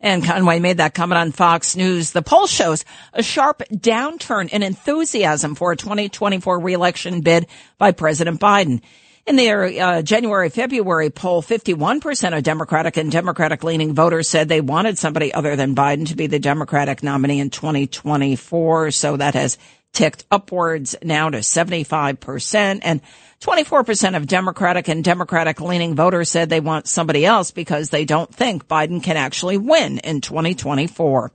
And 0.00 0.24
Conway 0.24 0.60
made 0.60 0.76
that 0.76 0.94
comment 0.94 1.18
on 1.18 1.32
Fox 1.32 1.74
News. 1.74 2.10
The 2.10 2.22
poll 2.22 2.46
shows 2.46 2.84
a 3.14 3.22
sharp 3.22 3.62
downturn 3.72 4.50
in 4.50 4.62
enthusiasm 4.62 5.54
for 5.54 5.72
a 5.72 5.76
2024 5.76 6.60
reelection 6.60 7.22
bid 7.22 7.46
by 7.78 7.92
President 7.92 8.38
Biden. 8.38 8.82
In 9.26 9.34
their 9.34 9.64
uh, 9.64 10.02
January 10.02 10.50
February 10.50 11.10
poll, 11.10 11.42
51% 11.42 12.36
of 12.36 12.44
Democratic 12.44 12.96
and 12.96 13.10
Democratic 13.10 13.64
leaning 13.64 13.92
voters 13.92 14.28
said 14.28 14.48
they 14.48 14.60
wanted 14.60 14.98
somebody 14.98 15.34
other 15.34 15.56
than 15.56 15.74
Biden 15.74 16.06
to 16.08 16.14
be 16.14 16.28
the 16.28 16.38
Democratic 16.38 17.02
nominee 17.02 17.40
in 17.40 17.50
2024. 17.50 18.92
So 18.92 19.16
that 19.16 19.34
has 19.34 19.58
ticked 19.96 20.26
upwards 20.30 20.94
now 21.02 21.30
to 21.30 21.38
75%. 21.38 22.80
And 22.82 23.00
24% 23.40 24.16
of 24.16 24.26
Democratic 24.26 24.88
and 24.88 25.02
Democratic 25.02 25.58
leaning 25.58 25.94
voters 25.94 26.30
said 26.30 26.50
they 26.50 26.60
want 26.60 26.86
somebody 26.86 27.24
else 27.24 27.50
because 27.50 27.88
they 27.88 28.04
don't 28.04 28.32
think 28.32 28.68
Biden 28.68 29.02
can 29.02 29.16
actually 29.16 29.56
win 29.56 29.98
in 29.98 30.20
2024. 30.20 31.32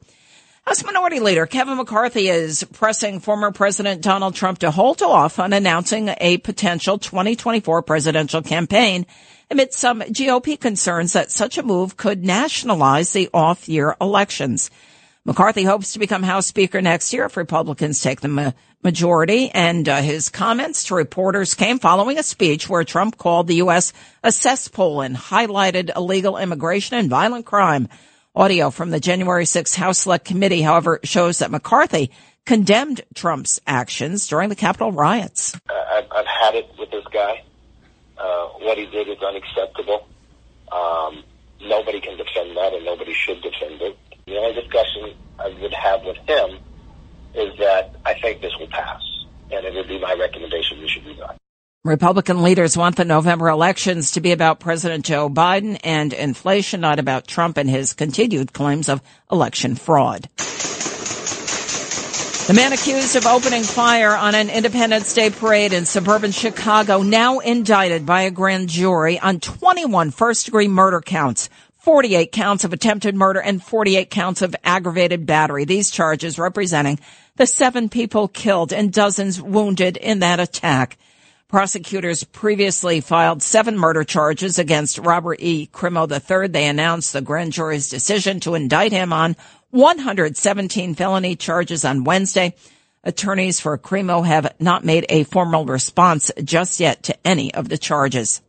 House 0.61 0.83
Minority 0.83 1.19
Leader 1.19 1.47
Kevin 1.47 1.75
McCarthy 1.75 2.27
is 2.27 2.63
pressing 2.71 3.19
former 3.19 3.51
President 3.51 4.03
Donald 4.03 4.35
Trump 4.35 4.59
to 4.59 4.69
hold 4.69 5.01
off 5.01 5.39
on 5.39 5.53
announcing 5.53 6.13
a 6.19 6.37
potential 6.37 6.99
2024 6.99 7.81
presidential 7.81 8.43
campaign 8.43 9.07
amid 9.49 9.73
some 9.73 10.01
GOP 10.01 10.59
concerns 10.59 11.13
that 11.13 11.31
such 11.31 11.57
a 11.57 11.63
move 11.63 11.97
could 11.97 12.23
nationalize 12.23 13.11
the 13.11 13.27
off-year 13.33 13.95
elections. 13.99 14.69
McCarthy 15.23 15.63
hopes 15.63 15.93
to 15.93 15.99
become 15.99 16.23
House 16.23 16.47
Speaker 16.47 16.81
next 16.81 17.13
year 17.13 17.25
if 17.25 17.37
Republicans 17.37 18.01
take 18.01 18.21
the 18.21 18.27
ma- 18.27 18.53
majority, 18.83 19.51
and 19.51 19.87
uh, 19.87 20.01
his 20.01 20.29
comments 20.29 20.85
to 20.85 20.95
reporters 20.95 21.53
came 21.53 21.77
following 21.77 22.17
a 22.17 22.23
speech 22.23 22.67
where 22.67 22.83
Trump 22.83 23.19
called 23.19 23.45
the 23.45 23.57
U.S. 23.57 23.93
a 24.23 24.31
cesspool 24.31 25.01
and 25.01 25.15
highlighted 25.15 25.95
illegal 25.95 26.37
immigration 26.37 26.97
and 26.97 27.07
violent 27.07 27.45
crime. 27.45 27.87
Audio 28.33 28.71
from 28.71 28.89
the 28.89 28.99
January 28.99 29.43
6th 29.43 29.75
House 29.75 29.99
Select 29.99 30.25
Committee, 30.25 30.63
however, 30.63 30.99
shows 31.03 31.37
that 31.39 31.51
McCarthy 31.51 32.09
condemned 32.47 33.01
Trump's 33.13 33.59
actions 33.67 34.27
during 34.27 34.49
the 34.49 34.55
Capitol 34.55 34.91
riots. 34.91 35.55
I've, 35.69 36.05
I've 36.11 36.25
had 36.25 36.55
it 36.55 36.67
with 36.79 36.89
this 36.89 37.05
guy. 37.13 37.43
Uh, 38.17 38.47
what 38.59 38.75
he 38.75 38.87
did 38.87 39.07
is 39.07 39.21
unacceptable. 39.21 40.07
Um, 40.71 41.23
nobody 41.61 42.01
can 42.01 42.17
defend 42.17 42.57
that, 42.57 42.73
and 42.73 42.85
nobody 42.85 43.13
should 43.13 43.39
defend 43.43 43.81
it. 43.83 43.97
The 44.31 44.37
only 44.37 44.53
discussion 44.53 45.13
I 45.37 45.49
would 45.61 45.73
have 45.73 46.05
with 46.05 46.15
him 46.25 46.57
is 47.35 47.51
that 47.59 47.93
I 48.05 48.13
think 48.13 48.39
this 48.39 48.53
will 48.57 48.67
pass, 48.67 49.01
and 49.51 49.65
it 49.65 49.73
would 49.73 49.89
be 49.89 49.99
my 49.99 50.13
recommendation 50.13 50.79
we 50.79 50.87
should 50.87 51.03
do 51.03 51.13
that. 51.15 51.35
Republican 51.83 52.41
leaders 52.41 52.77
want 52.77 52.95
the 52.95 53.03
November 53.03 53.49
elections 53.49 54.11
to 54.11 54.21
be 54.21 54.31
about 54.31 54.61
President 54.61 55.03
Joe 55.03 55.29
Biden 55.29 55.77
and 55.83 56.13
inflation, 56.13 56.79
not 56.79 56.97
about 56.97 57.27
Trump 57.27 57.57
and 57.57 57.69
his 57.69 57.91
continued 57.91 58.53
claims 58.53 58.87
of 58.87 59.01
election 59.29 59.75
fraud. 59.75 60.29
The 62.47 62.53
man 62.55 62.71
accused 62.71 63.17
of 63.17 63.25
opening 63.25 63.63
fire 63.63 64.15
on 64.15 64.33
an 64.33 64.49
Independence 64.49 65.13
Day 65.13 65.29
parade 65.29 65.73
in 65.73 65.85
suburban 65.85 66.31
Chicago 66.31 67.01
now 67.01 67.39
indicted 67.39 68.05
by 68.05 68.21
a 68.21 68.31
grand 68.31 68.69
jury 68.69 69.19
on 69.19 69.41
21 69.41 70.11
first 70.11 70.45
degree 70.45 70.69
murder 70.69 71.01
counts. 71.01 71.49
48 71.81 72.31
counts 72.31 72.63
of 72.63 72.73
attempted 72.73 73.15
murder 73.15 73.39
and 73.39 73.61
48 73.61 74.11
counts 74.11 74.43
of 74.43 74.55
aggravated 74.63 75.25
battery. 75.25 75.65
These 75.65 75.89
charges 75.89 76.37
representing 76.37 76.99
the 77.37 77.47
seven 77.47 77.89
people 77.89 78.27
killed 78.27 78.71
and 78.71 78.93
dozens 78.93 79.41
wounded 79.41 79.97
in 79.97 80.19
that 80.19 80.39
attack. 80.39 80.99
Prosecutors 81.47 82.23
previously 82.23 83.01
filed 83.01 83.41
seven 83.41 83.79
murder 83.79 84.03
charges 84.03 84.59
against 84.59 84.99
Robert 84.99 85.39
E. 85.39 85.67
Crimo 85.73 86.09
III. 86.09 86.49
They 86.49 86.67
announced 86.67 87.13
the 87.13 87.21
grand 87.21 87.51
jury's 87.51 87.89
decision 87.89 88.39
to 88.41 88.53
indict 88.53 88.91
him 88.91 89.11
on 89.11 89.35
117 89.71 90.93
felony 90.93 91.35
charges 91.35 91.83
on 91.83 92.03
Wednesday. 92.03 92.53
Attorneys 93.03 93.59
for 93.59 93.75
Crimo 93.79 94.23
have 94.23 94.53
not 94.59 94.85
made 94.85 95.07
a 95.09 95.23
formal 95.23 95.65
response 95.65 96.29
just 96.43 96.79
yet 96.79 97.01
to 97.03 97.27
any 97.27 97.51
of 97.55 97.69
the 97.69 97.77
charges. 97.79 98.39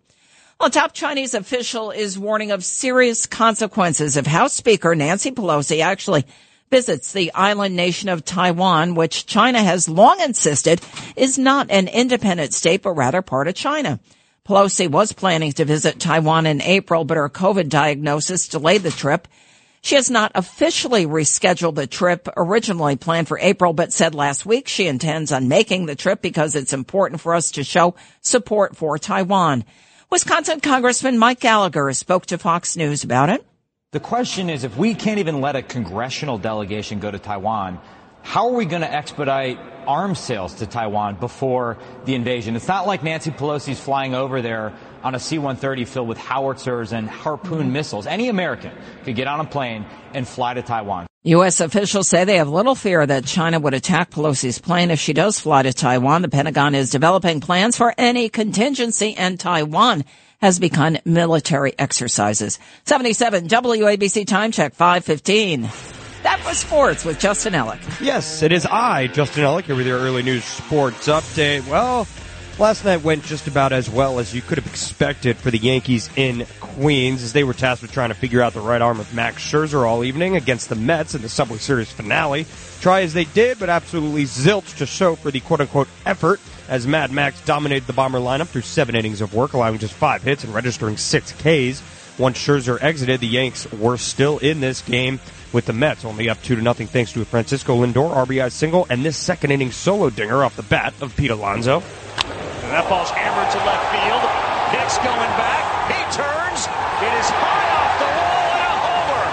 A 0.64 0.70
top 0.70 0.92
Chinese 0.92 1.34
official 1.34 1.90
is 1.90 2.16
warning 2.16 2.52
of 2.52 2.64
serious 2.64 3.26
consequences 3.26 4.16
if 4.16 4.26
House 4.26 4.52
Speaker 4.52 4.94
Nancy 4.94 5.32
Pelosi 5.32 5.82
actually 5.82 6.24
visits 6.70 7.12
the 7.12 7.34
island 7.34 7.74
nation 7.74 8.08
of 8.08 8.24
Taiwan, 8.24 8.94
which 8.94 9.26
China 9.26 9.60
has 9.60 9.88
long 9.88 10.20
insisted 10.20 10.80
is 11.16 11.36
not 11.36 11.68
an 11.68 11.88
independent 11.88 12.54
state, 12.54 12.82
but 12.82 12.92
rather 12.92 13.22
part 13.22 13.48
of 13.48 13.56
China. 13.56 13.98
Pelosi 14.46 14.88
was 14.88 15.12
planning 15.12 15.50
to 15.50 15.64
visit 15.64 15.98
Taiwan 15.98 16.46
in 16.46 16.62
April, 16.62 17.02
but 17.02 17.16
her 17.16 17.28
COVID 17.28 17.68
diagnosis 17.68 18.46
delayed 18.46 18.84
the 18.84 18.92
trip. 18.92 19.26
She 19.80 19.96
has 19.96 20.12
not 20.12 20.30
officially 20.36 21.06
rescheduled 21.06 21.74
the 21.74 21.88
trip 21.88 22.28
originally 22.36 22.94
planned 22.94 23.26
for 23.26 23.38
April, 23.40 23.72
but 23.72 23.92
said 23.92 24.14
last 24.14 24.46
week 24.46 24.68
she 24.68 24.86
intends 24.86 25.32
on 25.32 25.48
making 25.48 25.86
the 25.86 25.96
trip 25.96 26.22
because 26.22 26.54
it's 26.54 26.72
important 26.72 27.20
for 27.20 27.34
us 27.34 27.50
to 27.50 27.64
show 27.64 27.96
support 28.20 28.76
for 28.76 28.96
Taiwan. 28.96 29.64
Wisconsin 30.12 30.60
Congressman 30.60 31.16
Mike 31.16 31.40
Gallagher 31.40 31.90
spoke 31.94 32.26
to 32.26 32.36
Fox 32.36 32.76
News 32.76 33.02
about 33.02 33.30
it. 33.30 33.46
The 33.92 34.00
question 34.00 34.50
is 34.50 34.62
if 34.62 34.76
we 34.76 34.94
can't 34.94 35.18
even 35.18 35.40
let 35.40 35.56
a 35.56 35.62
congressional 35.62 36.36
delegation 36.36 37.00
go 37.00 37.10
to 37.10 37.18
Taiwan, 37.18 37.80
how 38.20 38.48
are 38.48 38.52
we 38.52 38.66
going 38.66 38.82
to 38.82 38.92
expedite 38.92 39.58
arms 39.86 40.18
sales 40.18 40.52
to 40.56 40.66
Taiwan 40.66 41.14
before 41.14 41.78
the 42.04 42.14
invasion? 42.14 42.56
It's 42.56 42.68
not 42.68 42.86
like 42.86 43.02
Nancy 43.02 43.30
Pelosi's 43.30 43.80
flying 43.80 44.14
over 44.14 44.42
there 44.42 44.74
on 45.02 45.14
a 45.14 45.18
C-130 45.18 45.88
filled 45.88 46.08
with 46.08 46.18
howitzers 46.18 46.92
and 46.92 47.08
harpoon 47.08 47.72
missiles. 47.72 48.06
Any 48.06 48.28
American 48.28 48.72
could 49.04 49.16
get 49.16 49.28
on 49.28 49.40
a 49.40 49.46
plane 49.46 49.86
and 50.12 50.28
fly 50.28 50.52
to 50.52 50.60
Taiwan. 50.60 51.06
U.S. 51.24 51.60
officials 51.60 52.08
say 52.08 52.24
they 52.24 52.38
have 52.38 52.48
little 52.48 52.74
fear 52.74 53.06
that 53.06 53.24
China 53.24 53.60
would 53.60 53.74
attack 53.74 54.10
Pelosi's 54.10 54.58
plane 54.58 54.90
if 54.90 54.98
she 54.98 55.12
does 55.12 55.38
fly 55.38 55.62
to 55.62 55.72
Taiwan. 55.72 56.22
The 56.22 56.28
Pentagon 56.28 56.74
is 56.74 56.90
developing 56.90 57.40
plans 57.40 57.76
for 57.76 57.94
any 57.96 58.28
contingency 58.28 59.14
and 59.14 59.38
Taiwan 59.38 60.04
has 60.40 60.58
begun 60.58 60.98
military 61.04 61.78
exercises. 61.78 62.58
77 62.86 63.46
WABC 63.46 64.26
time 64.26 64.50
check 64.50 64.74
515. 64.74 65.70
That 66.24 66.44
was 66.44 66.58
sports 66.58 67.04
with 67.04 67.20
Justin 67.20 67.52
Ellick. 67.52 68.00
Yes, 68.00 68.42
it 68.42 68.50
is 68.50 68.66
I, 68.66 69.06
Justin 69.06 69.44
Ellick, 69.44 69.66
here 69.66 69.76
with 69.76 69.86
your 69.86 70.00
early 70.00 70.24
news 70.24 70.42
sports 70.42 71.06
update. 71.06 71.68
Well, 71.68 72.08
last 72.58 72.84
night 72.84 73.02
went 73.02 73.24
just 73.24 73.46
about 73.46 73.72
as 73.72 73.88
well 73.88 74.18
as 74.18 74.34
you 74.34 74.42
could 74.42 74.58
have 74.58 74.66
expected 74.66 75.36
for 75.36 75.50
the 75.50 75.58
Yankees 75.58 76.10
in 76.16 76.46
Queens 76.60 77.22
as 77.22 77.32
they 77.32 77.44
were 77.44 77.54
tasked 77.54 77.82
with 77.82 77.92
trying 77.92 78.10
to 78.10 78.14
figure 78.14 78.42
out 78.42 78.52
the 78.52 78.60
right 78.60 78.82
arm 78.82 79.00
of 79.00 79.12
Max 79.14 79.42
Scherzer 79.42 79.86
all 79.86 80.04
evening 80.04 80.36
against 80.36 80.68
the 80.68 80.74
Mets 80.74 81.14
in 81.14 81.22
the 81.22 81.28
Subway 81.28 81.58
Series 81.58 81.90
finale. 81.90 82.46
Try 82.80 83.02
as 83.02 83.14
they 83.14 83.24
did, 83.24 83.58
but 83.58 83.68
absolutely 83.68 84.24
zilch 84.24 84.76
to 84.78 84.86
show 84.86 85.14
for 85.14 85.30
the 85.30 85.40
quote 85.40 85.60
unquote 85.60 85.88
effort 86.04 86.40
as 86.68 86.86
Mad 86.86 87.10
Max 87.10 87.40
dominated 87.44 87.86
the 87.86 87.92
Bomber 87.92 88.18
lineup 88.18 88.48
through 88.48 88.62
seven 88.62 88.94
innings 88.94 89.20
of 89.20 89.34
work, 89.34 89.52
allowing 89.52 89.78
just 89.78 89.94
five 89.94 90.22
hits 90.22 90.44
and 90.44 90.54
registering 90.54 90.96
six 90.96 91.32
Ks. 91.32 91.82
Once 92.18 92.38
Scherzer 92.38 92.80
exited, 92.82 93.20
the 93.20 93.26
Yanks 93.26 93.70
were 93.72 93.96
still 93.96 94.38
in 94.38 94.60
this 94.60 94.82
game 94.82 95.18
with 95.52 95.66
the 95.66 95.72
Mets 95.72 96.04
only 96.04 96.28
up 96.28 96.42
two 96.42 96.56
to 96.56 96.62
nothing 96.62 96.86
thanks 96.86 97.12
to 97.12 97.22
a 97.22 97.24
Francisco 97.24 97.84
Lindor 97.84 98.14
RBI 98.26 98.50
single 98.50 98.86
and 98.90 99.04
this 99.04 99.16
second 99.16 99.50
inning 99.50 99.70
solo 99.70 100.10
dinger 100.10 100.44
off 100.44 100.56
the 100.56 100.62
bat 100.62 100.94
of 101.00 101.14
Pete 101.16 101.30
Alonso. 101.30 101.82
That 102.72 102.88
ball's 102.88 103.12
hammered 103.12 103.52
to 103.52 103.60
left 103.68 103.84
field. 103.92 104.24
Hicks 104.72 104.96
going 105.04 105.32
back. 105.36 105.60
He 105.92 106.00
turns. 106.08 106.64
It 107.04 107.12
is 107.20 107.28
high 107.28 107.68
off 107.68 107.92
the 108.00 108.08
wall 108.16 108.48
and 108.48 108.64
a 108.64 108.76
homer. 108.80 109.24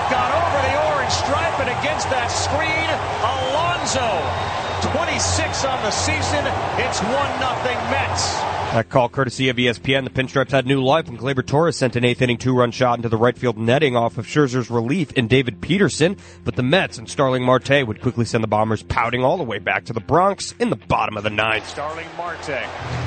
It 0.00 0.04
got 0.08 0.32
over 0.32 0.58
the 0.64 0.74
orange 0.88 1.12
stripe 1.12 1.60
and 1.60 1.68
against 1.76 2.08
that 2.08 2.32
screen, 2.32 2.88
Alonso 3.20 4.49
26 4.82 5.64
on 5.64 5.82
the 5.82 5.90
season. 5.90 6.44
It's 6.78 7.00
1 7.00 7.12
nothing 7.40 7.76
Mets. 7.90 8.34
That 8.72 8.88
call 8.88 9.08
courtesy 9.08 9.48
of 9.48 9.56
ESPN. 9.56 10.04
The 10.04 10.10
Pinstripes 10.10 10.52
had 10.52 10.64
new 10.64 10.80
life 10.80 11.08
when 11.08 11.18
Gleyber 11.18 11.44
Torres 11.44 11.76
sent 11.76 11.96
an 11.96 12.04
eighth 12.04 12.22
inning 12.22 12.38
two-run 12.38 12.70
shot 12.70 12.98
into 12.98 13.08
the 13.08 13.16
right 13.16 13.36
field 13.36 13.58
netting 13.58 13.96
off 13.96 14.16
of 14.16 14.26
Scherzer's 14.26 14.70
relief 14.70 15.12
in 15.12 15.26
David 15.26 15.60
Peterson. 15.60 16.16
But 16.44 16.54
the 16.54 16.62
Mets 16.62 16.96
and 16.96 17.08
Starling 17.08 17.42
Marte 17.42 17.84
would 17.84 18.00
quickly 18.00 18.24
send 18.24 18.44
the 18.44 18.48
Bombers 18.48 18.84
pouting 18.84 19.24
all 19.24 19.38
the 19.38 19.44
way 19.44 19.58
back 19.58 19.86
to 19.86 19.92
the 19.92 20.00
Bronx 20.00 20.54
in 20.60 20.70
the 20.70 20.76
bottom 20.76 21.16
of 21.16 21.24
the 21.24 21.30
ninth. 21.30 21.68
Starling 21.68 22.06
Marte, 22.16 22.62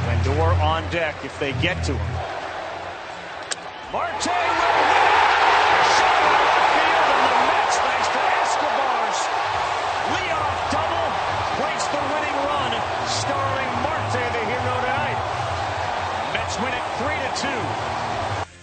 Lindor 0.06 0.60
on 0.62 0.84
deck 0.92 1.16
if 1.24 1.40
they 1.40 1.54
get 1.62 1.82
to 1.86 1.94
him. 1.94 2.16
Marte 3.94 4.63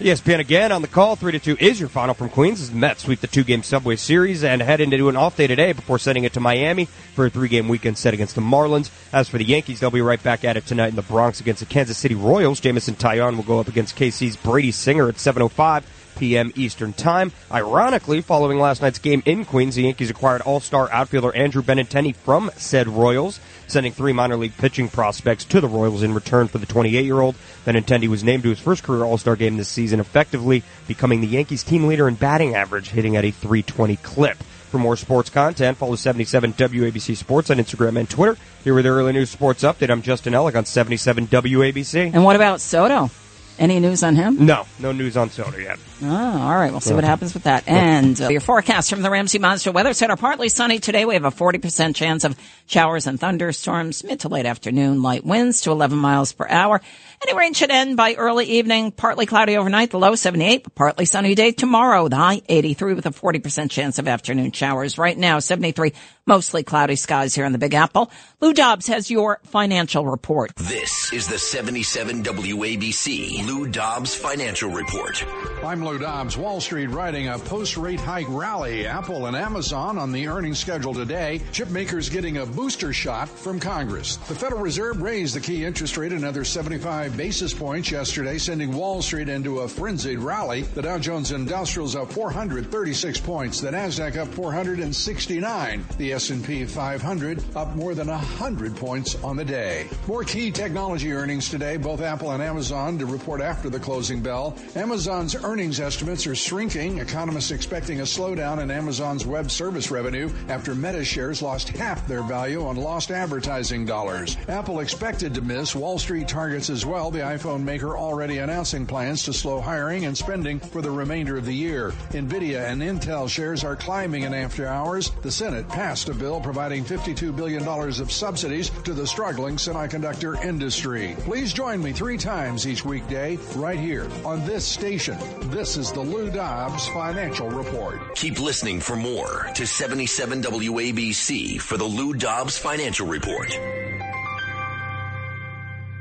ESPN 0.01 0.39
again 0.39 0.73
on 0.73 0.81
the 0.81 0.89
call. 0.89 1.15
Three 1.15 1.33
to 1.33 1.39
two 1.39 1.59
is 1.61 1.79
your 1.79 1.91
final 1.91 2.15
from 2.15 2.31
Queens 2.31 2.63
as 2.63 2.71
the 2.71 2.77
Mets 2.77 3.03
sweep 3.03 3.21
the 3.21 3.27
two-game 3.27 3.63
Subway 3.63 3.97
Series 3.97 4.43
and 4.43 4.63
head 4.63 4.81
into 4.81 5.11
an 5.11 5.17
off 5.17 5.37
day 5.37 5.47
today 5.47 5.75
before 5.75 5.99
sending 5.99 6.25
it 6.25 6.33
to 6.33 6.41
Miami 6.41 6.87
for 6.87 7.27
a 7.27 7.31
three-game 7.31 7.69
weekend 7.69 7.99
set 7.99 8.15
against 8.15 8.35
the 8.35 8.41
Marlins. 8.41 8.91
As 9.13 9.29
for 9.29 9.37
the 9.37 9.45
Yankees, 9.45 9.79
they'll 9.79 9.91
be 9.91 10.01
right 10.01 10.23
back 10.23 10.43
at 10.43 10.57
it 10.57 10.65
tonight 10.65 10.89
in 10.89 10.97
the 10.97 11.03
Bronx 11.03 11.41
against 11.41 11.61
the 11.61 11.67
Kansas 11.67 11.99
City 11.99 12.15
Royals. 12.15 12.61
Jameson 12.61 12.95
Taillon 12.95 13.37
will 13.37 13.43
go 13.43 13.61
up 13.61 13.69
against 13.69 13.95
KC's 13.95 14.37
Brady 14.37 14.71
Singer 14.71 15.07
at 15.11 15.17
7:05 15.17 15.85
p.m. 16.21 16.53
Eastern 16.55 16.93
Time. 16.93 17.33
Ironically, 17.51 18.21
following 18.21 18.61
last 18.61 18.83
night's 18.83 18.99
game 18.99 19.23
in 19.25 19.45
Queens, 19.45 19.75
the 19.75 19.83
Yankees 19.83 20.11
acquired 20.11 20.43
All-Star 20.43 20.89
outfielder 20.93 21.35
Andrew 21.35 21.63
Benintendi 21.63 22.15
from 22.15 22.51
said 22.57 22.87
Royals. 22.87 23.41
sending 23.67 23.93
three 23.93 24.13
minor 24.13 24.37
league 24.37 24.57
pitching 24.57 24.89
prospects 24.89 25.45
to 25.47 25.61
the 25.61 25.69
Royals 25.69 26.03
in 26.03 26.13
return 26.13 26.47
for 26.49 26.59
the 26.59 26.67
28-year-old. 26.67 27.35
Benintendi 27.65 28.07
was 28.09 28.23
named 28.23 28.43
to 28.43 28.51
his 28.51 28.61
first 28.61 28.83
career 28.83 29.05
All-Star 29.05 29.35
game 29.35 29.57
this 29.57 29.69
season, 29.69 29.99
effectively 29.99 30.63
becoming 30.87 31.21
the 31.21 31.27
Yankees 31.27 31.65
team 31.65 31.87
leader 31.87 32.07
in 32.07 32.15
batting 32.15 32.55
average, 32.55 32.91
hitting 32.91 33.17
at 33.17 33.25
a 33.25 33.31
320 33.31 33.97
clip. 33.97 34.37
For 34.71 34.79
more 34.79 34.97
sports 34.97 35.31
content, 35.31 35.79
follow 35.79 35.97
77 35.97 36.53
WABC 36.53 37.17
Sports 37.17 37.51
on 37.51 37.57
Instagram 37.57 37.99
and 37.99 38.09
Twitter. 38.09 38.37
Here 38.63 38.73
with 38.75 38.85
the 38.85 38.91
early 38.91 39.13
news 39.13 39.31
sports 39.31 39.65
update, 39.65 39.91
I'm 39.91 40.03
Justin 40.03 40.33
Ellick 40.33 40.55
on 40.55 40.65
77 40.65 41.27
WABC. 41.27 42.13
And 42.15 42.25
what 42.25 42.37
about 42.37 42.61
Soto? 42.61 43.11
Any 43.59 43.81
news 43.81 44.03
on 44.03 44.15
him? 44.15 44.47
No, 44.47 44.67
no 44.79 44.93
news 44.93 45.17
on 45.17 45.29
Soto 45.31 45.59
yet. 45.59 45.79
Oh, 46.03 46.41
all 46.43 46.55
right. 46.57 46.71
We'll 46.71 46.81
see 46.81 46.95
what 46.95 47.05
happens 47.05 47.35
with 47.35 47.45
that. 47.45 47.69
And 47.69 48.21
uh, 48.21 48.29
your 48.29 48.41
forecast 48.41 48.91
from 48.91 49.03
the 49.03 49.11
Ramsey 49.11 49.39
Mazda 49.39 49.73
Weather 49.73 49.93
Center. 49.93 50.17
Partly 50.17 50.49
sunny 50.49 50.79
today. 50.79 51.05
We 51.05 51.15
have 51.15 51.25
a 51.25 51.31
40% 51.31 51.95
chance 51.95 52.25
of 52.25 52.37
showers 52.67 53.07
and 53.07 53.21
thunderstorms 53.21 54.03
mid 54.05 54.21
to 54.21 54.29
late 54.29 54.47
afternoon. 54.47 55.03
Light 55.03 55.25
winds 55.25 55.63
to 55.63 55.71
11 55.73 55.99
miles 55.99 56.33
per 56.33 56.47
hour. 56.49 56.81
Any 57.23 57.37
rain 57.37 57.53
should 57.53 57.71
end 57.71 57.99
by 57.99 58.15
early 58.15 58.47
evening. 58.47 58.93
Partly 58.93 59.27
cloudy 59.27 59.59
overnight. 59.59 59.91
The 59.91 59.99
low 59.99 60.15
78. 60.15 60.75
Partly 60.75 61.05
sunny 61.05 61.35
day 61.35 61.53
tomorrow. 61.53 62.09
The 62.09 62.17
high 62.17 62.41
83 62.49 62.95
with 62.95 63.05
a 63.07 63.11
40% 63.11 63.71
chance 63.71 63.99
of 63.99 64.09
afternoon 64.09 64.53
showers. 64.53 64.97
Right 64.97 65.19
now, 65.19 65.39
73. 65.39 65.93
Mostly 66.27 66.63
cloudy 66.63 66.97
skies 66.97 67.35
here 67.35 67.45
in 67.45 67.53
the 67.53 67.59
Big 67.59 67.75
Apple. 67.75 68.11
Lou 68.41 68.55
Dobbs 68.55 68.87
has 68.87 69.11
your 69.11 69.41
financial 69.45 70.07
report. 70.07 70.53
This 70.57 71.13
is 71.13 71.29
the 71.29 71.39
77 71.39 72.23
WABC 72.23 73.47
Lou 73.47 73.69
Dobbs 73.69 74.15
Financial 74.15 74.71
Report. 74.71 75.25
I'm 75.65 75.83
Dobbs. 75.99 76.37
Wall 76.37 76.61
Street 76.61 76.89
riding 76.89 77.29
a 77.29 77.39
post-rate 77.39 78.01
hike 78.01 78.29
rally. 78.29 78.87
Apple 78.87 79.27
and 79.27 79.37
Amazon 79.37 79.99
on 79.99 80.13
the 80.13 80.27
earnings 80.29 80.59
schedule 80.59 80.95
today. 80.95 81.41
Chipmakers 81.53 82.11
getting 82.11 82.39
a 82.39 82.47
booster 82.47 82.93
shot 82.93 83.29
from 83.29 83.59
Congress. 83.59 84.17
The 84.17 84.35
Federal 84.35 84.63
Reserve 84.63 85.03
raised 85.03 85.35
the 85.35 85.41
key 85.41 85.65
interest 85.65 85.97
rate 85.97 86.13
another 86.13 86.45
75 86.45 87.17
basis 87.17 87.53
points 87.53 87.91
yesterday, 87.91 88.39
sending 88.39 88.73
Wall 88.73 89.03
Street 89.03 89.29
into 89.29 89.61
a 89.61 89.69
frenzied 89.69 90.19
rally. 90.19 90.63
The 90.63 90.83
Dow 90.83 90.99
Jones 90.99 91.33
Industrials 91.33 91.97
up 91.97 92.13
436 92.13 93.21
points. 93.21 93.61
The 93.61 93.71
Nasdaq 93.71 94.17
up 94.17 94.29
469. 94.29 95.85
The 95.99 96.13
S&P 96.13 96.65
500 96.65 97.57
up 97.57 97.75
more 97.75 97.95
than 97.95 98.09
100 98.09 98.77
points 98.77 99.17
on 99.23 99.37
the 99.37 99.45
day. 99.45 99.89
More 100.07 100.25
key 100.25 100.51
technology 100.51 101.13
earnings 101.13 101.49
today. 101.49 101.77
Both 101.77 102.01
Apple 102.01 102.31
and 102.33 102.43
Amazon 102.43 102.99
to 102.99 103.07
report 103.07 103.41
after 103.41 103.69
the 103.69 103.81
closing 103.81 104.23
bell. 104.23 104.57
Amazon's 104.77 105.35
earnings 105.35 105.80
estimates 105.81 106.27
are 106.27 106.35
shrinking. 106.35 106.99
Economists 106.99 107.51
expecting 107.51 108.01
a 108.01 108.05
slowdown 108.05 108.61
in 108.61 108.71
Amazon's 108.71 109.27
web 109.27 109.51
service 109.51 109.91
revenue 109.91 110.31
after 110.49 110.75
Meta 110.75 111.05
shares 111.05 111.43
lost 111.43 111.71
half 111.71 112.07
their 112.07 112.23
value 112.23 112.65
on 112.65 112.77
lost 112.77 113.11
advertising 113.11 113.85
dollars. 113.85 114.37
Apple 114.49 114.81
expected 114.81 115.35
to 115.35 115.41
miss 115.41 115.75
Wall 115.75 115.99
Street 115.99 116.29
targets 116.29 116.71
as 116.71 116.87
well. 116.87 117.11
The 117.11 117.21
iPhone 117.21 117.63
maker 117.63 117.97
already 117.97 118.39
announcing 118.39 118.87
plans 118.87 119.25
to 119.25 119.33
slow 119.33 119.61
hiring 119.61 120.05
and 120.05 120.17
spending 120.17 120.61
for 120.61 120.83
the 120.83 120.91
remainder 120.91 121.37
of 121.37 121.47
the 121.47 121.55
year. 121.55 121.91
Nvidia 122.11 122.71
and 122.71 122.83
Intel 122.83 123.29
shares 123.29 123.65
are 123.65 123.77
climbing 123.77 124.23
in 124.23 124.35
after 124.35 124.67
hours. 124.67 125.11
The 125.23 125.31
Senate 125.31 125.69
passed 125.69 126.09
a 126.09 126.15
bill 126.15 126.41
providing 126.41 126.85
$52 126.85 127.35
billion 127.35 127.67
of 127.67 128.13
subsidies 128.13 128.71
to 128.85 128.93
the 128.93 129.07
struggling 129.07 129.57
semiconductor 129.57 130.43
industry. 130.45 131.17
Please 131.21 131.53
join 131.53 131.83
me 131.83 131.93
three 131.93 132.19
times 132.19 132.67
each 132.67 132.85
weekday 132.85 133.37
right 133.57 133.79
here 133.79 134.09
on 134.25 134.45
this 134.45 134.65
station. 134.65 135.19
This 135.51 135.70
is 135.77 135.93
the 135.93 136.01
Lou 136.01 136.31
Dobbs 136.31 136.89
Financial 136.89 137.49
Report. 137.49 138.17
Keep 138.17 138.41
listening 138.41 138.81
for 138.81 138.97
more 138.97 139.49
to 139.55 139.67
77 139.67 140.43
WABC 140.43 141.61
for 141.61 141.77
the 141.77 141.85
Lou 141.85 142.15
Dobbs 142.15 142.57
Financial 142.57 143.07
Report. 143.07 143.59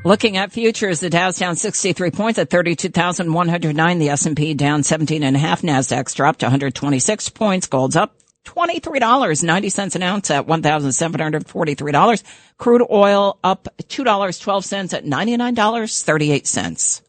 Looking 0.05 0.37
at 0.37 0.51
futures, 0.51 1.01
the 1.01 1.09
Dow's 1.09 1.37
down 1.37 1.55
63 1.55 2.11
points 2.11 2.39
at 2.39 2.49
32,109. 2.49 3.99
The 3.99 4.09
S&P 4.09 4.53
down 4.53 4.83
17 4.83 5.23
and 5.23 5.35
a 5.35 5.39
half. 5.39 5.61
Nasdaq's 5.61 6.13
dropped 6.13 6.41
126 6.41 7.29
points. 7.29 7.67
Gold's 7.67 7.97
up 7.97 8.15
$23.90 8.45 9.95
an 9.95 10.03
ounce 10.03 10.31
at 10.31 10.47
$1,743. 10.47 12.23
Crude 12.57 12.87
oil 12.89 13.37
up 13.43 13.67
$2.12 13.83 14.93
at 14.93 15.05
$99.38. 15.05 17.01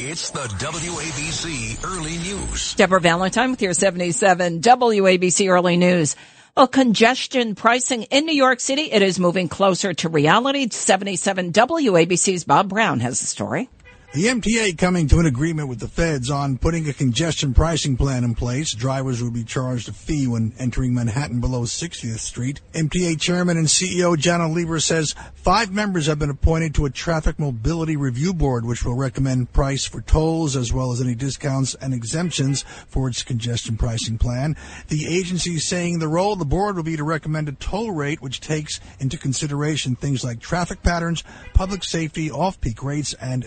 It's 0.00 0.30
the 0.30 0.38
WABC 0.38 1.84
Early 1.84 2.18
News. 2.18 2.74
Deborah 2.74 3.00
Valentine 3.00 3.50
with 3.50 3.60
your 3.60 3.74
77 3.74 4.60
WABC 4.60 5.48
Early 5.48 5.76
News. 5.76 6.14
Well, 6.56 6.68
congestion 6.68 7.56
pricing 7.56 8.04
in 8.04 8.24
New 8.24 8.34
York 8.34 8.60
City, 8.60 8.92
it 8.92 9.02
is 9.02 9.18
moving 9.18 9.48
closer 9.48 9.94
to 9.94 10.08
reality. 10.08 10.68
77 10.70 11.52
WABC's 11.52 12.44
Bob 12.44 12.68
Brown 12.68 13.00
has 13.00 13.18
the 13.18 13.26
story. 13.26 13.68
The 14.14 14.24
MTA 14.24 14.78
coming 14.78 15.06
to 15.08 15.18
an 15.18 15.26
agreement 15.26 15.68
with 15.68 15.80
the 15.80 15.86
feds 15.86 16.30
on 16.30 16.56
putting 16.56 16.88
a 16.88 16.94
congestion 16.94 17.52
pricing 17.52 17.98
plan 17.98 18.24
in 18.24 18.34
place. 18.34 18.74
Drivers 18.74 19.22
will 19.22 19.30
be 19.30 19.44
charged 19.44 19.86
a 19.90 19.92
fee 19.92 20.26
when 20.26 20.54
entering 20.58 20.94
Manhattan 20.94 21.40
below 21.40 21.64
60th 21.64 22.18
Street. 22.18 22.62
MTA 22.72 23.20
chairman 23.20 23.58
and 23.58 23.66
CEO 23.66 24.16
Janno 24.16 24.50
Lieber 24.50 24.80
says 24.80 25.14
five 25.34 25.70
members 25.70 26.06
have 26.06 26.18
been 26.18 26.30
appointed 26.30 26.74
to 26.74 26.86
a 26.86 26.90
traffic 26.90 27.38
mobility 27.38 27.96
review 27.96 28.32
board, 28.32 28.64
which 28.64 28.82
will 28.82 28.96
recommend 28.96 29.52
price 29.52 29.84
for 29.84 30.00
tolls 30.00 30.56
as 30.56 30.72
well 30.72 30.90
as 30.90 31.02
any 31.02 31.14
discounts 31.14 31.74
and 31.74 31.92
exemptions 31.92 32.62
for 32.88 33.10
its 33.10 33.22
congestion 33.22 33.76
pricing 33.76 34.16
plan. 34.16 34.56
The 34.88 35.06
agency 35.06 35.56
is 35.56 35.68
saying 35.68 35.98
the 35.98 36.08
role 36.08 36.32
of 36.32 36.38
the 36.38 36.46
board 36.46 36.76
will 36.76 36.82
be 36.82 36.96
to 36.96 37.04
recommend 37.04 37.50
a 37.50 37.52
toll 37.52 37.90
rate 37.90 38.22
which 38.22 38.40
takes 38.40 38.80
into 39.00 39.18
consideration 39.18 39.96
things 39.96 40.24
like 40.24 40.40
traffic 40.40 40.82
patterns, 40.82 41.24
public 41.52 41.84
safety, 41.84 42.30
off-peak 42.30 42.82
rates, 42.82 43.12
and 43.20 43.44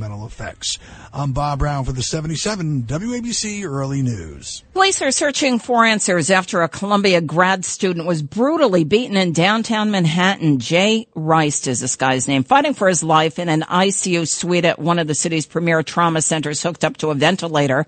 environmental 0.00 0.26
effects. 0.26 0.78
I'm 1.12 1.32
Bob 1.32 1.58
Brown 1.58 1.84
for 1.84 1.92
the 1.92 2.02
77 2.02 2.84
WABC 2.84 3.64
Early 3.64 4.00
News. 4.00 4.64
Police 4.72 5.02
are 5.02 5.10
searching 5.10 5.58
for 5.58 5.84
answers 5.84 6.30
after 6.30 6.62
a 6.62 6.68
Columbia 6.68 7.20
grad 7.20 7.64
student 7.66 8.06
was 8.06 8.22
brutally 8.22 8.84
beaten 8.84 9.16
in 9.16 9.32
downtown 9.32 9.90
Manhattan. 9.90 10.58
Jay 10.58 11.06
Rice 11.14 11.66
is 11.66 11.80
this 11.80 11.96
guy's 11.96 12.28
name, 12.28 12.44
fighting 12.44 12.72
for 12.72 12.88
his 12.88 13.02
life 13.02 13.38
in 13.38 13.50
an 13.50 13.60
ICU 13.62 14.26
suite 14.26 14.64
at 14.64 14.78
one 14.78 14.98
of 14.98 15.06
the 15.06 15.14
city's 15.14 15.46
premier 15.46 15.82
trauma 15.82 16.22
centers 16.22 16.62
hooked 16.62 16.84
up 16.84 16.96
to 16.98 17.10
a 17.10 17.14
ventilator. 17.14 17.86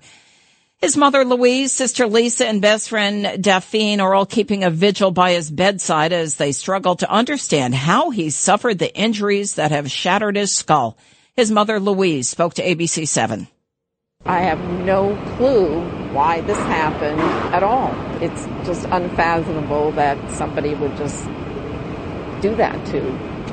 His 0.77 0.97
mother 0.97 1.23
Louise, 1.25 1.71
sister 1.71 2.05
Lisa, 2.07 2.45
and 2.45 2.61
best 2.61 2.89
friend 2.89 3.41
Daphne 3.41 3.99
are 4.01 4.13
all 4.13 4.25
keeping 4.25 4.63
a 4.63 4.69
vigil 4.69 5.11
by 5.11 5.31
his 5.31 5.49
bedside 5.49 6.11
as 6.13 6.35
they 6.35 6.51
struggle 6.51 6.95
to 6.97 7.09
understand 7.09 7.73
how 7.73 8.09
he 8.11 8.29
suffered 8.29 8.77
the 8.77 8.93
injuries 8.95 9.55
that 9.55 9.71
have 9.71 9.89
shattered 9.89 10.35
his 10.35 10.55
skull. 10.55 10.97
His 11.35 11.49
mother, 11.49 11.79
Louise, 11.79 12.29
spoke 12.29 12.53
to 12.55 12.63
ABC 12.63 13.07
7. 13.07 13.47
I 14.23 14.41
have 14.41 14.59
no 14.85 15.15
clue 15.35 15.81
why 16.13 16.41
this 16.41 16.57
happened 16.59 17.19
at 17.53 17.63
all. 17.63 17.91
It's 18.21 18.45
just 18.67 18.85
unfathomable 18.85 19.93
that 19.93 20.31
somebody 20.31 20.75
would 20.75 20.95
just 20.95 21.25
do 22.41 22.55
that 22.55 22.85
to 22.87 23.01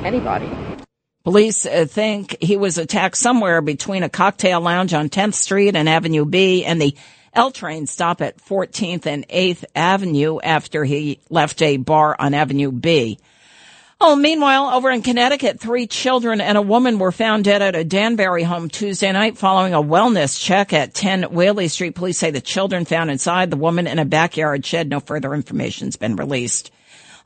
anybody. 0.03 0.47
Police 1.23 1.65
uh, 1.65 1.85
think 1.89 2.37
he 2.39 2.55
was 2.55 2.77
attacked 2.77 3.17
somewhere 3.17 3.61
between 3.61 4.03
a 4.03 4.09
cocktail 4.09 4.61
lounge 4.61 4.93
on 4.93 5.09
10th 5.09 5.33
Street 5.33 5.75
and 5.75 5.89
Avenue 5.89 6.25
B 6.25 6.63
and 6.63 6.79
the 6.79 6.95
L 7.33 7.49
train 7.49 7.87
stop 7.87 8.21
at 8.21 8.37
14th 8.37 9.07
and 9.07 9.27
8th 9.27 9.63
Avenue 9.75 10.39
after 10.43 10.83
he 10.83 11.19
left 11.31 11.61
a 11.63 11.77
bar 11.77 12.15
on 12.19 12.35
Avenue 12.35 12.71
B. 12.71 13.17
Oh, 14.03 14.15
meanwhile, 14.15 14.73
over 14.73 14.89
in 14.89 15.03
Connecticut, 15.03 15.59
three 15.59 15.85
children 15.85 16.41
and 16.41 16.57
a 16.57 16.61
woman 16.61 16.97
were 16.97 17.11
found 17.11 17.43
dead 17.43 17.61
at 17.61 17.75
a 17.75 17.83
Danbury 17.83 18.41
home 18.41 18.67
Tuesday 18.67 19.11
night 19.11 19.37
following 19.37 19.75
a 19.75 19.81
wellness 19.81 20.43
check 20.43 20.73
at 20.73 20.95
10 20.95 21.31
Whaley 21.31 21.67
Street. 21.67 21.93
Police 21.93 22.17
say 22.17 22.31
the 22.31 22.41
children 22.41 22.85
found 22.85 23.11
inside 23.11 23.51
the 23.51 23.57
woman 23.57 23.85
in 23.85 23.99
a 23.99 24.05
backyard 24.05 24.65
shed. 24.65 24.89
No 24.89 25.01
further 25.01 25.35
information 25.35 25.85
has 25.85 25.97
been 25.97 26.15
released. 26.15 26.71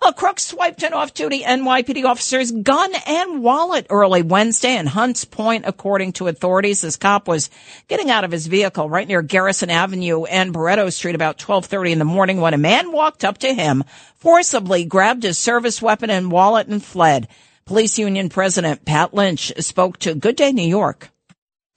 A 0.07 0.13
crook 0.13 0.39
swiped 0.39 0.83
an 0.83 0.93
off-duty 0.93 1.41
NYPD 1.41 2.05
officer's 2.05 2.51
gun 2.51 2.91
and 3.07 3.41
wallet 3.41 3.87
early 3.89 4.21
Wednesday 4.21 4.77
in 4.77 4.85
Hunts 4.85 5.25
Point, 5.25 5.65
according 5.65 6.13
to 6.13 6.27
authorities. 6.27 6.81
This 6.81 6.95
cop 6.95 7.27
was 7.27 7.49
getting 7.87 8.11
out 8.11 8.23
of 8.23 8.31
his 8.31 8.45
vehicle 8.45 8.87
right 8.87 9.07
near 9.07 9.23
Garrison 9.23 9.71
Avenue 9.71 10.25
and 10.25 10.53
Barretto 10.53 10.93
Street 10.93 11.15
about 11.15 11.41
1230 11.41 11.93
in 11.93 11.97
the 11.97 12.05
morning 12.05 12.39
when 12.39 12.53
a 12.53 12.57
man 12.59 12.91
walked 12.91 13.25
up 13.25 13.39
to 13.39 13.51
him, 13.51 13.83
forcibly 14.17 14.85
grabbed 14.85 15.23
his 15.23 15.39
service 15.39 15.81
weapon 15.81 16.11
and 16.11 16.31
wallet 16.31 16.67
and 16.67 16.83
fled. 16.83 17.27
Police 17.65 17.97
Union 17.97 18.29
President 18.29 18.85
Pat 18.85 19.11
Lynch 19.11 19.53
spoke 19.57 19.97
to 19.99 20.13
Good 20.13 20.35
Day 20.35 20.51
New 20.51 20.69
York. 20.69 21.09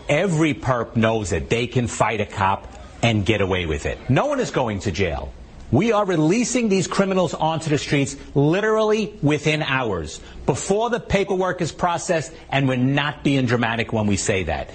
Every 0.06 0.52
perp 0.52 0.96
knows 0.96 1.30
that 1.30 1.48
they 1.48 1.66
can 1.66 1.86
fight 1.86 2.20
a 2.20 2.26
cop 2.26 2.70
and 3.02 3.24
get 3.24 3.40
away 3.40 3.64
with 3.64 3.86
it. 3.86 3.98
No 4.10 4.26
one 4.26 4.38
is 4.38 4.50
going 4.50 4.80
to 4.80 4.92
jail. 4.92 5.32
We 5.70 5.92
are 5.92 6.07
releasing 6.07 6.70
these 6.70 6.87
criminals 6.87 7.35
onto 7.35 7.68
the 7.68 7.76
streets 7.76 8.16
literally 8.35 9.18
within 9.22 9.62
hours, 9.62 10.20
before 10.46 10.88
the 10.88 11.00
paperwork 11.00 11.61
is 11.61 11.72
processed, 11.72 12.33
and 12.48 12.66
we're 12.66 12.76
not 12.76 13.22
being 13.22 13.44
dramatic 13.44 13.92
when 13.92 14.07
we 14.07 14.16
say 14.16 14.44
that. 14.44 14.70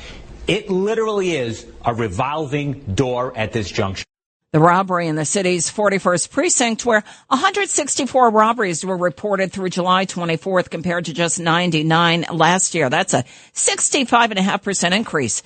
It 0.46 0.70
literally 0.70 1.36
is 1.36 1.66
a 1.84 1.96
revolving 1.96 2.82
door 2.94 3.36
at 3.36 3.54
this 3.54 3.72
junction. 3.72 4.06
The 4.52 4.60
robbery 4.60 5.08
in 5.08 5.16
the 5.16 5.26
city's 5.26 5.72
41st 5.72 6.30
precinct 6.30 6.86
where 6.86 7.04
164 7.30 8.30
robberies 8.30 8.86
were 8.86 8.96
reported 8.96 9.52
through 9.52 9.70
July 9.70 10.06
24th 10.06 10.70
compared 10.70 11.06
to 11.06 11.14
just 11.14 11.40
99 11.40 12.26
last 12.32 12.76
year. 12.76 12.88
That's 12.92 13.16
a 13.16 13.24
65.5% 13.56 14.92
increase. 14.92 15.42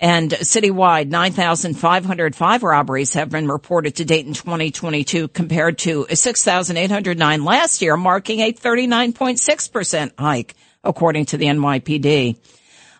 And 0.00 0.30
citywide, 0.30 1.08
9,505 1.08 2.62
robberies 2.62 3.14
have 3.14 3.30
been 3.30 3.48
reported 3.48 3.96
to 3.96 4.04
date 4.04 4.26
in 4.26 4.34
2022 4.34 5.28
compared 5.28 5.78
to 5.78 6.06
6,809 6.12 7.44
last 7.44 7.82
year, 7.82 7.96
marking 7.96 8.40
a 8.40 8.52
39.6% 8.52 10.12
hike, 10.16 10.54
according 10.84 11.26
to 11.26 11.36
the 11.36 11.46
NYPD. 11.46 12.38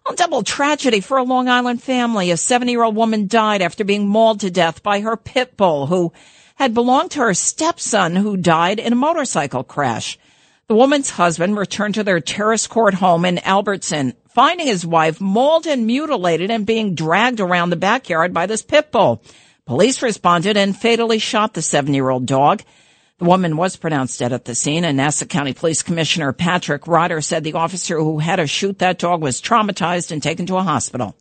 Well, 0.05 0.17
double 0.17 0.43
tragedy 0.43 1.01
for 1.01 1.19
a 1.19 1.23
Long 1.23 1.49
Island 1.49 1.83
family. 1.83 2.33
A 2.33 2.37
70 2.37 2.73
year 2.73 2.83
old 2.83 2.97
woman 2.97 3.29
died 3.29 3.63
after 3.63 3.85
being 3.85 4.09
mauled 4.09 4.41
to 4.41 4.51
death 4.51 4.83
by 4.83 5.01
her 5.01 5.17
pit 5.17 5.57
bull 5.57 5.87
who 5.87 6.13
had 6.57 6.75
belonged 6.75 7.13
to 7.13 7.21
her 7.21 7.35
stepson 7.35 8.17
who 8.17 8.37
died 8.37 8.81
in 8.81 8.93
a 8.93 8.97
motorcycle 8.97 9.63
crash. 9.63 10.19
The 10.67 10.75
woman's 10.75 11.11
husband 11.11 11.57
returned 11.57 11.95
to 11.95 12.03
their 12.03 12.21
terrace 12.21 12.67
court 12.67 12.95
home 12.95 13.25
in 13.25 13.39
Albertson, 13.39 14.15
finding 14.39 14.69
his 14.69 14.87
wife 14.87 15.21
mauled 15.21 15.67
and 15.67 15.85
mutilated 15.85 16.49
and 16.49 16.65
being 16.65 16.95
dragged 16.95 17.41
around 17.41 17.71
the 17.71 17.77
backyard 17.77 18.33
by 18.33 18.47
this 18.47 18.63
pit 18.63 18.93
bull. 18.93 19.21
Police 19.67 20.01
responded 20.01 20.57
and 20.57 20.77
fatally 20.77 21.19
shot 21.19 21.55
the 21.55 21.61
seven 21.61 21.93
year 21.93 22.09
old 22.09 22.25
dog. 22.25 22.63
The 23.19 23.25
woman 23.25 23.57
was 23.57 23.75
pronounced 23.75 24.21
dead 24.21 24.33
at 24.33 24.45
the 24.45 24.55
scene, 24.55 24.85
and 24.85 24.97
Nassau 24.97 25.27
County 25.27 25.55
Police 25.55 25.83
Commissioner 25.83 26.33
Patrick 26.33 26.87
Ryder 26.87 27.21
said 27.21 27.43
the 27.43 27.55
officer 27.55 27.99
who 27.99 28.21
had 28.21 28.37
to 28.37 28.47
shoot 28.47 28.79
that 28.79 29.01
dog 29.01 29.23
was 29.23 29.43
traumatized 29.43 30.13
and 30.13 30.23
taken 30.23 30.47
to 30.47 30.57
a 30.57 30.63
hospital. 30.63 31.17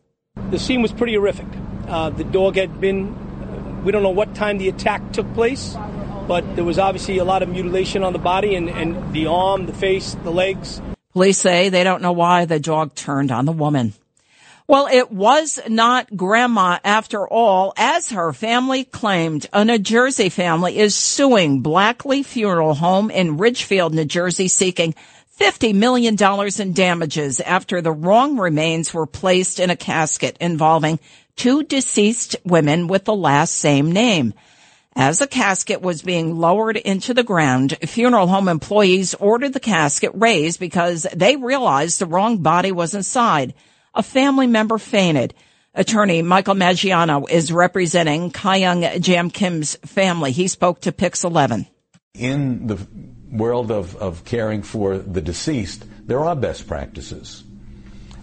The 0.52 0.58
scene 0.60 0.80
was 0.80 0.92
pretty 0.92 1.14
horrific. 1.14 1.48
Uh, 1.88 2.10
the 2.10 2.22
dog 2.22 2.54
had 2.54 2.80
been, 2.80 3.82
we 3.82 3.90
don't 3.90 4.04
know 4.04 4.10
what 4.10 4.36
time 4.36 4.58
the 4.58 4.68
attack 4.68 5.12
took 5.12 5.26
place, 5.34 5.76
but 6.28 6.54
there 6.54 6.62
was 6.62 6.78
obviously 6.78 7.18
a 7.18 7.24
lot 7.24 7.42
of 7.42 7.48
mutilation 7.48 8.04
on 8.04 8.12
the 8.12 8.20
body 8.20 8.54
and, 8.54 8.68
and 8.68 9.12
the 9.12 9.26
arm, 9.26 9.66
the 9.66 9.74
face, 9.74 10.14
the 10.22 10.30
legs. 10.30 10.80
Police 11.18 11.38
say 11.38 11.68
they 11.68 11.82
don't 11.82 12.00
know 12.00 12.12
why 12.12 12.44
the 12.44 12.60
dog 12.60 12.94
turned 12.94 13.32
on 13.32 13.44
the 13.44 13.50
woman. 13.50 13.92
Well, 14.68 14.86
it 14.86 15.10
was 15.10 15.58
not 15.66 16.16
grandma 16.16 16.78
after 16.84 17.26
all, 17.26 17.72
as 17.76 18.10
her 18.10 18.32
family 18.32 18.84
claimed. 18.84 19.48
A 19.52 19.64
New 19.64 19.78
Jersey 19.78 20.28
family 20.28 20.78
is 20.78 20.94
suing 20.94 21.60
Blackley 21.60 22.22
Funeral 22.22 22.74
Home 22.74 23.10
in 23.10 23.36
Ridgefield, 23.36 23.94
New 23.94 24.04
Jersey, 24.04 24.46
seeking 24.46 24.94
$50 25.40 25.74
million 25.74 26.16
in 26.60 26.72
damages 26.72 27.40
after 27.40 27.80
the 27.80 27.90
wrong 27.90 28.38
remains 28.38 28.94
were 28.94 29.04
placed 29.04 29.58
in 29.58 29.70
a 29.70 29.76
casket 29.76 30.36
involving 30.40 31.00
two 31.34 31.64
deceased 31.64 32.36
women 32.44 32.86
with 32.86 33.06
the 33.06 33.16
last 33.16 33.54
same 33.54 33.90
name. 33.90 34.34
As 34.98 35.20
the 35.20 35.28
casket 35.28 35.80
was 35.80 36.02
being 36.02 36.38
lowered 36.38 36.76
into 36.76 37.14
the 37.14 37.22
ground, 37.22 37.78
funeral 37.82 38.26
home 38.26 38.48
employees 38.48 39.14
ordered 39.14 39.52
the 39.52 39.60
casket 39.60 40.10
raised 40.12 40.58
because 40.58 41.06
they 41.14 41.36
realized 41.36 42.00
the 42.00 42.06
wrong 42.06 42.38
body 42.38 42.72
was 42.72 42.96
inside. 42.96 43.54
A 43.94 44.02
family 44.02 44.48
member 44.48 44.76
fainted. 44.76 45.34
Attorney 45.72 46.22
Michael 46.22 46.56
Maggiano 46.56 47.30
is 47.30 47.52
representing 47.52 48.32
Kyung 48.32 49.00
Jam 49.00 49.30
Kim's 49.30 49.76
family. 49.86 50.32
He 50.32 50.48
spoke 50.48 50.80
to 50.80 50.90
Pix 50.90 51.22
11. 51.22 51.68
In 52.14 52.66
the 52.66 52.84
world 53.30 53.70
of, 53.70 53.94
of 53.94 54.24
caring 54.24 54.62
for 54.62 54.98
the 54.98 55.20
deceased, 55.20 55.84
there 56.08 56.24
are 56.24 56.34
best 56.34 56.66
practices 56.66 57.44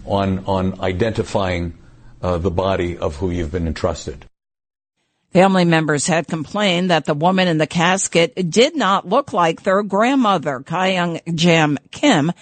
on, 0.04 0.44
on 0.44 0.78
identifying 0.82 1.78
uh, 2.20 2.36
the 2.36 2.50
body 2.50 2.98
of 2.98 3.16
who 3.16 3.30
you've 3.30 3.52
been 3.52 3.66
entrusted. 3.66 4.26
Family 5.36 5.66
members 5.66 6.06
had 6.06 6.28
complained 6.28 6.88
that 6.88 7.04
the 7.04 7.12
woman 7.12 7.46
in 7.46 7.58
the 7.58 7.66
casket 7.66 8.48
did 8.50 8.74
not 8.74 9.06
look 9.06 9.34
like 9.34 9.62
their 9.64 9.82
grandmother, 9.82 10.62
Kyung 10.64 11.20
Jam 11.34 11.76
Kim. 11.90 12.32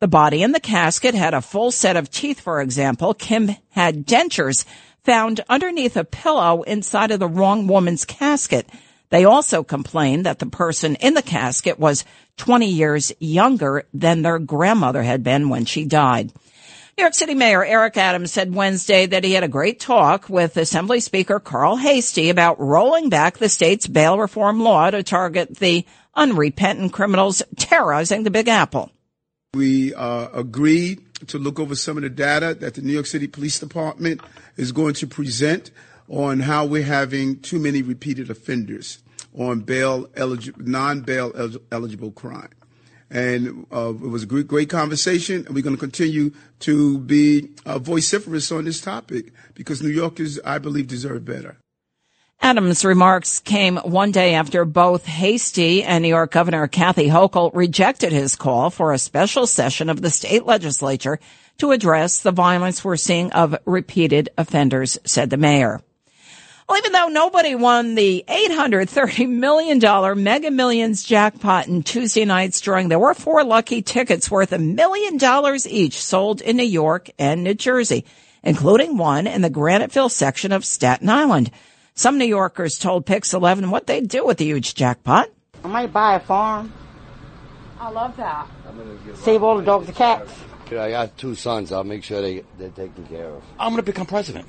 The 0.00 0.06
body 0.06 0.42
in 0.42 0.52
the 0.52 0.60
casket 0.60 1.14
had 1.14 1.32
a 1.32 1.40
full 1.40 1.70
set 1.70 1.96
of 1.96 2.10
teeth, 2.10 2.40
for 2.40 2.60
example. 2.60 3.14
Kim 3.14 3.52
had 3.70 4.06
dentures 4.06 4.66
found 5.02 5.40
underneath 5.48 5.96
a 5.96 6.04
pillow 6.04 6.60
inside 6.60 7.10
of 7.10 7.20
the 7.20 7.26
wrong 7.26 7.68
woman's 7.68 8.04
casket. 8.04 8.68
They 9.08 9.24
also 9.24 9.64
complained 9.64 10.26
that 10.26 10.38
the 10.38 10.44
person 10.44 10.96
in 10.96 11.14
the 11.14 11.22
casket 11.22 11.78
was 11.78 12.04
20 12.36 12.66
years 12.66 13.12
younger 13.18 13.84
than 13.94 14.20
their 14.20 14.38
grandmother 14.38 15.02
had 15.02 15.24
been 15.24 15.48
when 15.48 15.64
she 15.64 15.86
died. 15.86 16.30
New 16.98 17.04
York 17.04 17.14
City 17.14 17.34
Mayor 17.34 17.64
Eric 17.64 17.96
Adams 17.96 18.32
said 18.32 18.54
Wednesday 18.54 19.06
that 19.06 19.24
he 19.24 19.32
had 19.32 19.44
a 19.44 19.48
great 19.48 19.80
talk 19.80 20.28
with 20.28 20.58
Assembly 20.58 21.00
Speaker 21.00 21.40
Carl 21.40 21.76
Heastie 21.76 22.28
about 22.28 22.60
rolling 22.60 23.08
back 23.08 23.38
the 23.38 23.48
state's 23.48 23.86
bail 23.86 24.18
reform 24.18 24.60
law 24.60 24.90
to 24.90 25.02
target 25.02 25.56
the 25.56 25.86
unrepentant 26.14 26.92
criminals 26.92 27.42
terrorizing 27.56 28.24
the 28.24 28.30
Big 28.30 28.46
Apple. 28.46 28.90
We 29.54 29.94
uh, 29.94 30.28
agreed 30.34 31.00
to 31.28 31.38
look 31.38 31.58
over 31.58 31.74
some 31.74 31.96
of 31.96 32.02
the 32.02 32.10
data 32.10 32.54
that 32.60 32.74
the 32.74 32.82
New 32.82 32.92
York 32.92 33.06
City 33.06 33.26
Police 33.26 33.58
Department 33.58 34.20
is 34.58 34.70
going 34.70 34.92
to 34.94 35.06
present 35.06 35.70
on 36.08 36.40
how 36.40 36.66
we're 36.66 36.82
having 36.82 37.40
too 37.40 37.58
many 37.58 37.80
repeated 37.80 38.28
offenders 38.28 38.98
on 39.34 39.60
bail 39.60 40.10
eligible, 40.14 40.62
non-bail 40.62 41.32
eligible 41.70 42.10
crime 42.10 42.50
and 43.12 43.66
uh, 43.70 43.90
it 43.90 44.08
was 44.08 44.22
a 44.22 44.26
great, 44.26 44.48
great 44.48 44.70
conversation. 44.70 45.44
And 45.46 45.54
we're 45.54 45.62
going 45.62 45.76
to 45.76 45.80
continue 45.80 46.32
to 46.60 46.98
be 46.98 47.50
uh, 47.66 47.78
vociferous 47.78 48.50
on 48.50 48.64
this 48.64 48.80
topic 48.80 49.32
because 49.54 49.82
New 49.82 49.90
Yorkers, 49.90 50.40
I 50.44 50.58
believe, 50.58 50.88
deserve 50.88 51.24
better. 51.24 51.58
Adams' 52.40 52.84
remarks 52.84 53.38
came 53.38 53.76
one 53.76 54.10
day 54.10 54.34
after 54.34 54.64
both 54.64 55.04
Heastie 55.06 55.84
and 55.84 56.02
New 56.02 56.08
York 56.08 56.32
Governor 56.32 56.66
Kathy 56.66 57.06
Hochul 57.06 57.54
rejected 57.54 58.10
his 58.10 58.34
call 58.34 58.70
for 58.70 58.92
a 58.92 58.98
special 58.98 59.46
session 59.46 59.88
of 59.88 60.00
the 60.00 60.10
state 60.10 60.44
legislature 60.44 61.20
to 61.58 61.70
address 61.70 62.20
the 62.20 62.32
violence 62.32 62.82
we're 62.82 62.96
seeing 62.96 63.30
of 63.32 63.54
repeated 63.64 64.30
offenders, 64.36 64.98
said 65.04 65.30
the 65.30 65.36
mayor. 65.36 65.80
Well, 66.72 66.78
even 66.78 66.92
though 66.92 67.08
nobody 67.08 67.54
won 67.54 67.96
the 67.96 68.24
$830 68.26 69.28
million 69.28 70.22
Mega 70.24 70.50
Millions 70.50 71.04
jackpot 71.04 71.68
in 71.68 71.82
Tuesday 71.82 72.24
night's 72.24 72.62
drawing, 72.62 72.88
there 72.88 72.98
were 72.98 73.12
four 73.12 73.44
lucky 73.44 73.82
tickets 73.82 74.30
worth 74.30 74.54
a 74.54 74.58
million 74.58 75.18
dollars 75.18 75.68
each 75.68 76.00
sold 76.02 76.40
in 76.40 76.56
New 76.56 76.62
York 76.62 77.10
and 77.18 77.44
New 77.44 77.52
Jersey, 77.52 78.06
including 78.42 78.96
one 78.96 79.26
in 79.26 79.42
the 79.42 79.50
Graniteville 79.50 80.10
section 80.10 80.50
of 80.50 80.64
Staten 80.64 81.10
Island. 81.10 81.50
Some 81.92 82.16
New 82.16 82.24
Yorkers 82.24 82.78
told 82.78 83.04
Pix 83.04 83.34
11 83.34 83.70
what 83.70 83.86
they'd 83.86 84.08
do 84.08 84.24
with 84.24 84.38
the 84.38 84.46
huge 84.46 84.74
jackpot. 84.74 85.28
I 85.62 85.68
might 85.68 85.92
buy 85.92 86.14
a 86.14 86.20
farm. 86.20 86.72
I 87.80 87.90
love 87.90 88.16
that. 88.16 88.48
Save 89.16 89.42
all 89.42 89.58
the 89.58 89.62
dogs 89.62 89.88
and 89.88 89.96
cats. 89.98 90.32
I 90.70 90.88
got 90.88 91.18
two 91.18 91.34
sons. 91.34 91.70
I'll 91.70 91.84
make 91.84 92.02
sure 92.02 92.22
they, 92.22 92.44
they're 92.56 92.70
taken 92.70 93.04
care 93.08 93.26
of. 93.26 93.42
I'm 93.58 93.72
going 93.72 93.76
to 93.76 93.82
become 93.82 94.06
president. 94.06 94.46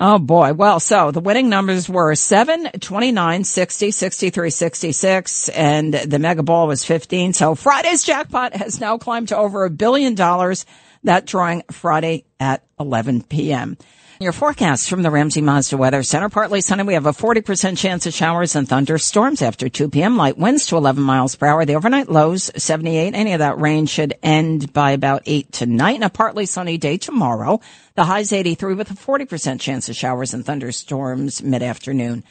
Oh 0.00 0.20
boy. 0.20 0.52
Well, 0.52 0.78
so 0.78 1.10
the 1.10 1.18
winning 1.18 1.48
numbers 1.48 1.88
were 1.88 2.14
7, 2.14 2.70
29, 2.78 3.42
60, 3.42 3.90
63, 3.90 4.50
66, 4.50 5.48
and 5.48 5.92
the 5.92 6.20
mega 6.20 6.44
ball 6.44 6.68
was 6.68 6.84
15. 6.84 7.32
So 7.32 7.56
Friday's 7.56 8.04
jackpot 8.04 8.54
has 8.54 8.78
now 8.78 8.96
climbed 8.96 9.28
to 9.28 9.36
over 9.36 9.64
a 9.64 9.70
billion 9.70 10.14
dollars. 10.14 10.66
That 11.02 11.26
drawing 11.26 11.64
Friday 11.72 12.26
at 12.38 12.64
11 12.78 13.24
p.m. 13.24 13.76
Your 14.20 14.32
forecast 14.32 14.90
from 14.90 15.04
the 15.04 15.12
Ramsey 15.12 15.40
Mazda 15.40 15.76
Weather 15.76 16.02
Center. 16.02 16.28
Partly 16.28 16.60
sunny. 16.60 16.82
We 16.82 16.94
have 16.94 17.06
a 17.06 17.12
40% 17.12 17.78
chance 17.78 18.04
of 18.04 18.12
showers 18.12 18.56
and 18.56 18.68
thunderstorms 18.68 19.42
after 19.42 19.68
2 19.68 19.90
p.m. 19.90 20.16
Light 20.16 20.36
winds 20.36 20.66
to 20.66 20.76
11 20.76 21.00
miles 21.00 21.36
per 21.36 21.46
hour. 21.46 21.64
The 21.64 21.76
overnight 21.76 22.08
lows 22.08 22.50
78. 22.56 23.14
Any 23.14 23.34
of 23.34 23.38
that 23.38 23.60
rain 23.60 23.86
should 23.86 24.14
end 24.20 24.72
by 24.72 24.90
about 24.90 25.22
8 25.24 25.52
tonight. 25.52 25.94
And 25.94 26.02
a 26.02 26.10
partly 26.10 26.46
sunny 26.46 26.78
day 26.78 26.96
tomorrow. 26.96 27.60
The 27.94 28.06
high's 28.06 28.32
83 28.32 28.74
with 28.74 28.90
a 28.90 28.94
40% 28.94 29.60
chance 29.60 29.88
of 29.88 29.94
showers 29.94 30.34
and 30.34 30.44
thunderstorms 30.44 31.40
mid-afternoon. 31.40 32.24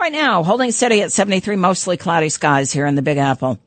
Right 0.00 0.12
now, 0.12 0.42
holding 0.42 0.72
steady 0.72 1.02
at 1.02 1.12
73, 1.12 1.56
mostly 1.56 1.98
cloudy 1.98 2.30
skies 2.30 2.72
here 2.72 2.86
in 2.86 2.94
the 2.94 3.02
Big 3.02 3.18
Apple. 3.18 3.58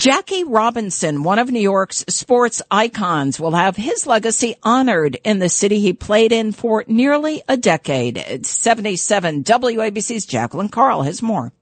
Jackie 0.00 0.44
Robinson, 0.44 1.24
one 1.24 1.38
of 1.38 1.50
New 1.50 1.60
York's 1.60 2.06
sports 2.08 2.62
icons, 2.70 3.38
will 3.38 3.50
have 3.50 3.76
his 3.76 4.06
legacy 4.06 4.54
honored 4.62 5.18
in 5.24 5.40
the 5.40 5.50
city 5.50 5.78
he 5.78 5.92
played 5.92 6.32
in 6.32 6.52
for 6.52 6.84
nearly 6.86 7.42
a 7.46 7.58
decade. 7.58 8.16
It's 8.16 8.48
77 8.48 9.44
WABC's 9.44 10.24
Jacqueline 10.24 10.70
Carl 10.70 11.02
has 11.02 11.20
more. 11.20 11.52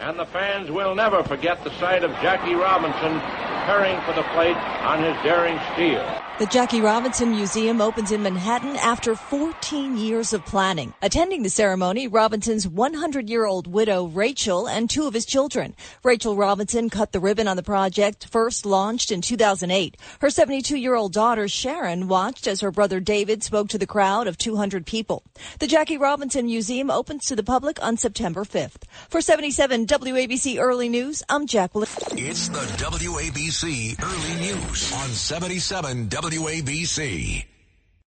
And 0.00 0.18
the 0.18 0.24
fans 0.24 0.70
will 0.70 0.94
never 0.94 1.22
forget 1.22 1.62
the 1.64 1.78
sight 1.78 2.02
of 2.02 2.12
Jackie 2.22 2.54
Robinson 2.54 3.20
preparing 3.20 4.00
for 4.06 4.14
the 4.14 4.26
plate 4.32 4.56
on 4.56 5.02
his 5.02 5.22
daring 5.22 5.60
steal. 5.74 6.00
The 6.38 6.44
Jackie 6.44 6.82
Robinson 6.82 7.30
Museum 7.30 7.80
opens 7.80 8.12
in 8.12 8.22
Manhattan 8.22 8.76
after 8.76 9.16
14 9.16 9.96
years 9.96 10.34
of 10.34 10.44
planning. 10.44 10.92
Attending 11.00 11.42
the 11.42 11.48
ceremony, 11.48 12.08
Robinson's 12.08 12.68
100 12.68 13.30
year 13.30 13.46
old 13.46 13.66
widow, 13.66 14.04
Rachel, 14.04 14.68
and 14.68 14.90
two 14.90 15.06
of 15.06 15.14
his 15.14 15.24
children. 15.24 15.74
Rachel 16.04 16.36
Robinson 16.36 16.90
cut 16.90 17.12
the 17.12 17.20
ribbon 17.20 17.48
on 17.48 17.56
the 17.56 17.62
project, 17.62 18.26
first 18.26 18.66
launched 18.66 19.10
in 19.10 19.22
2008. 19.22 19.96
Her 20.20 20.28
72 20.28 20.76
year 20.76 20.94
old 20.94 21.14
daughter, 21.14 21.48
Sharon, 21.48 22.06
watched 22.06 22.46
as 22.46 22.60
her 22.60 22.70
brother 22.70 23.00
David 23.00 23.42
spoke 23.42 23.70
to 23.70 23.78
the 23.78 23.86
crowd 23.86 24.26
of 24.26 24.36
200 24.36 24.84
people. 24.84 25.22
The 25.58 25.66
Jackie 25.66 25.96
Robinson 25.96 26.44
Museum 26.44 26.90
opens 26.90 27.24
to 27.26 27.36
the 27.36 27.44
public 27.44 27.82
on 27.82 27.96
September 27.96 28.44
5th. 28.44 28.82
For 29.08 29.22
77 29.22 29.86
WABC 29.86 30.60
Early 30.60 30.90
News, 30.90 31.22
I'm 31.30 31.46
Jacqueline. 31.46 31.88
It's 32.12 32.48
the 32.48 32.58
WABC 32.58 34.02
Early 34.02 34.52
News 34.52 34.92
on 34.92 35.08
77 35.08 36.10
WABC. 36.30 37.55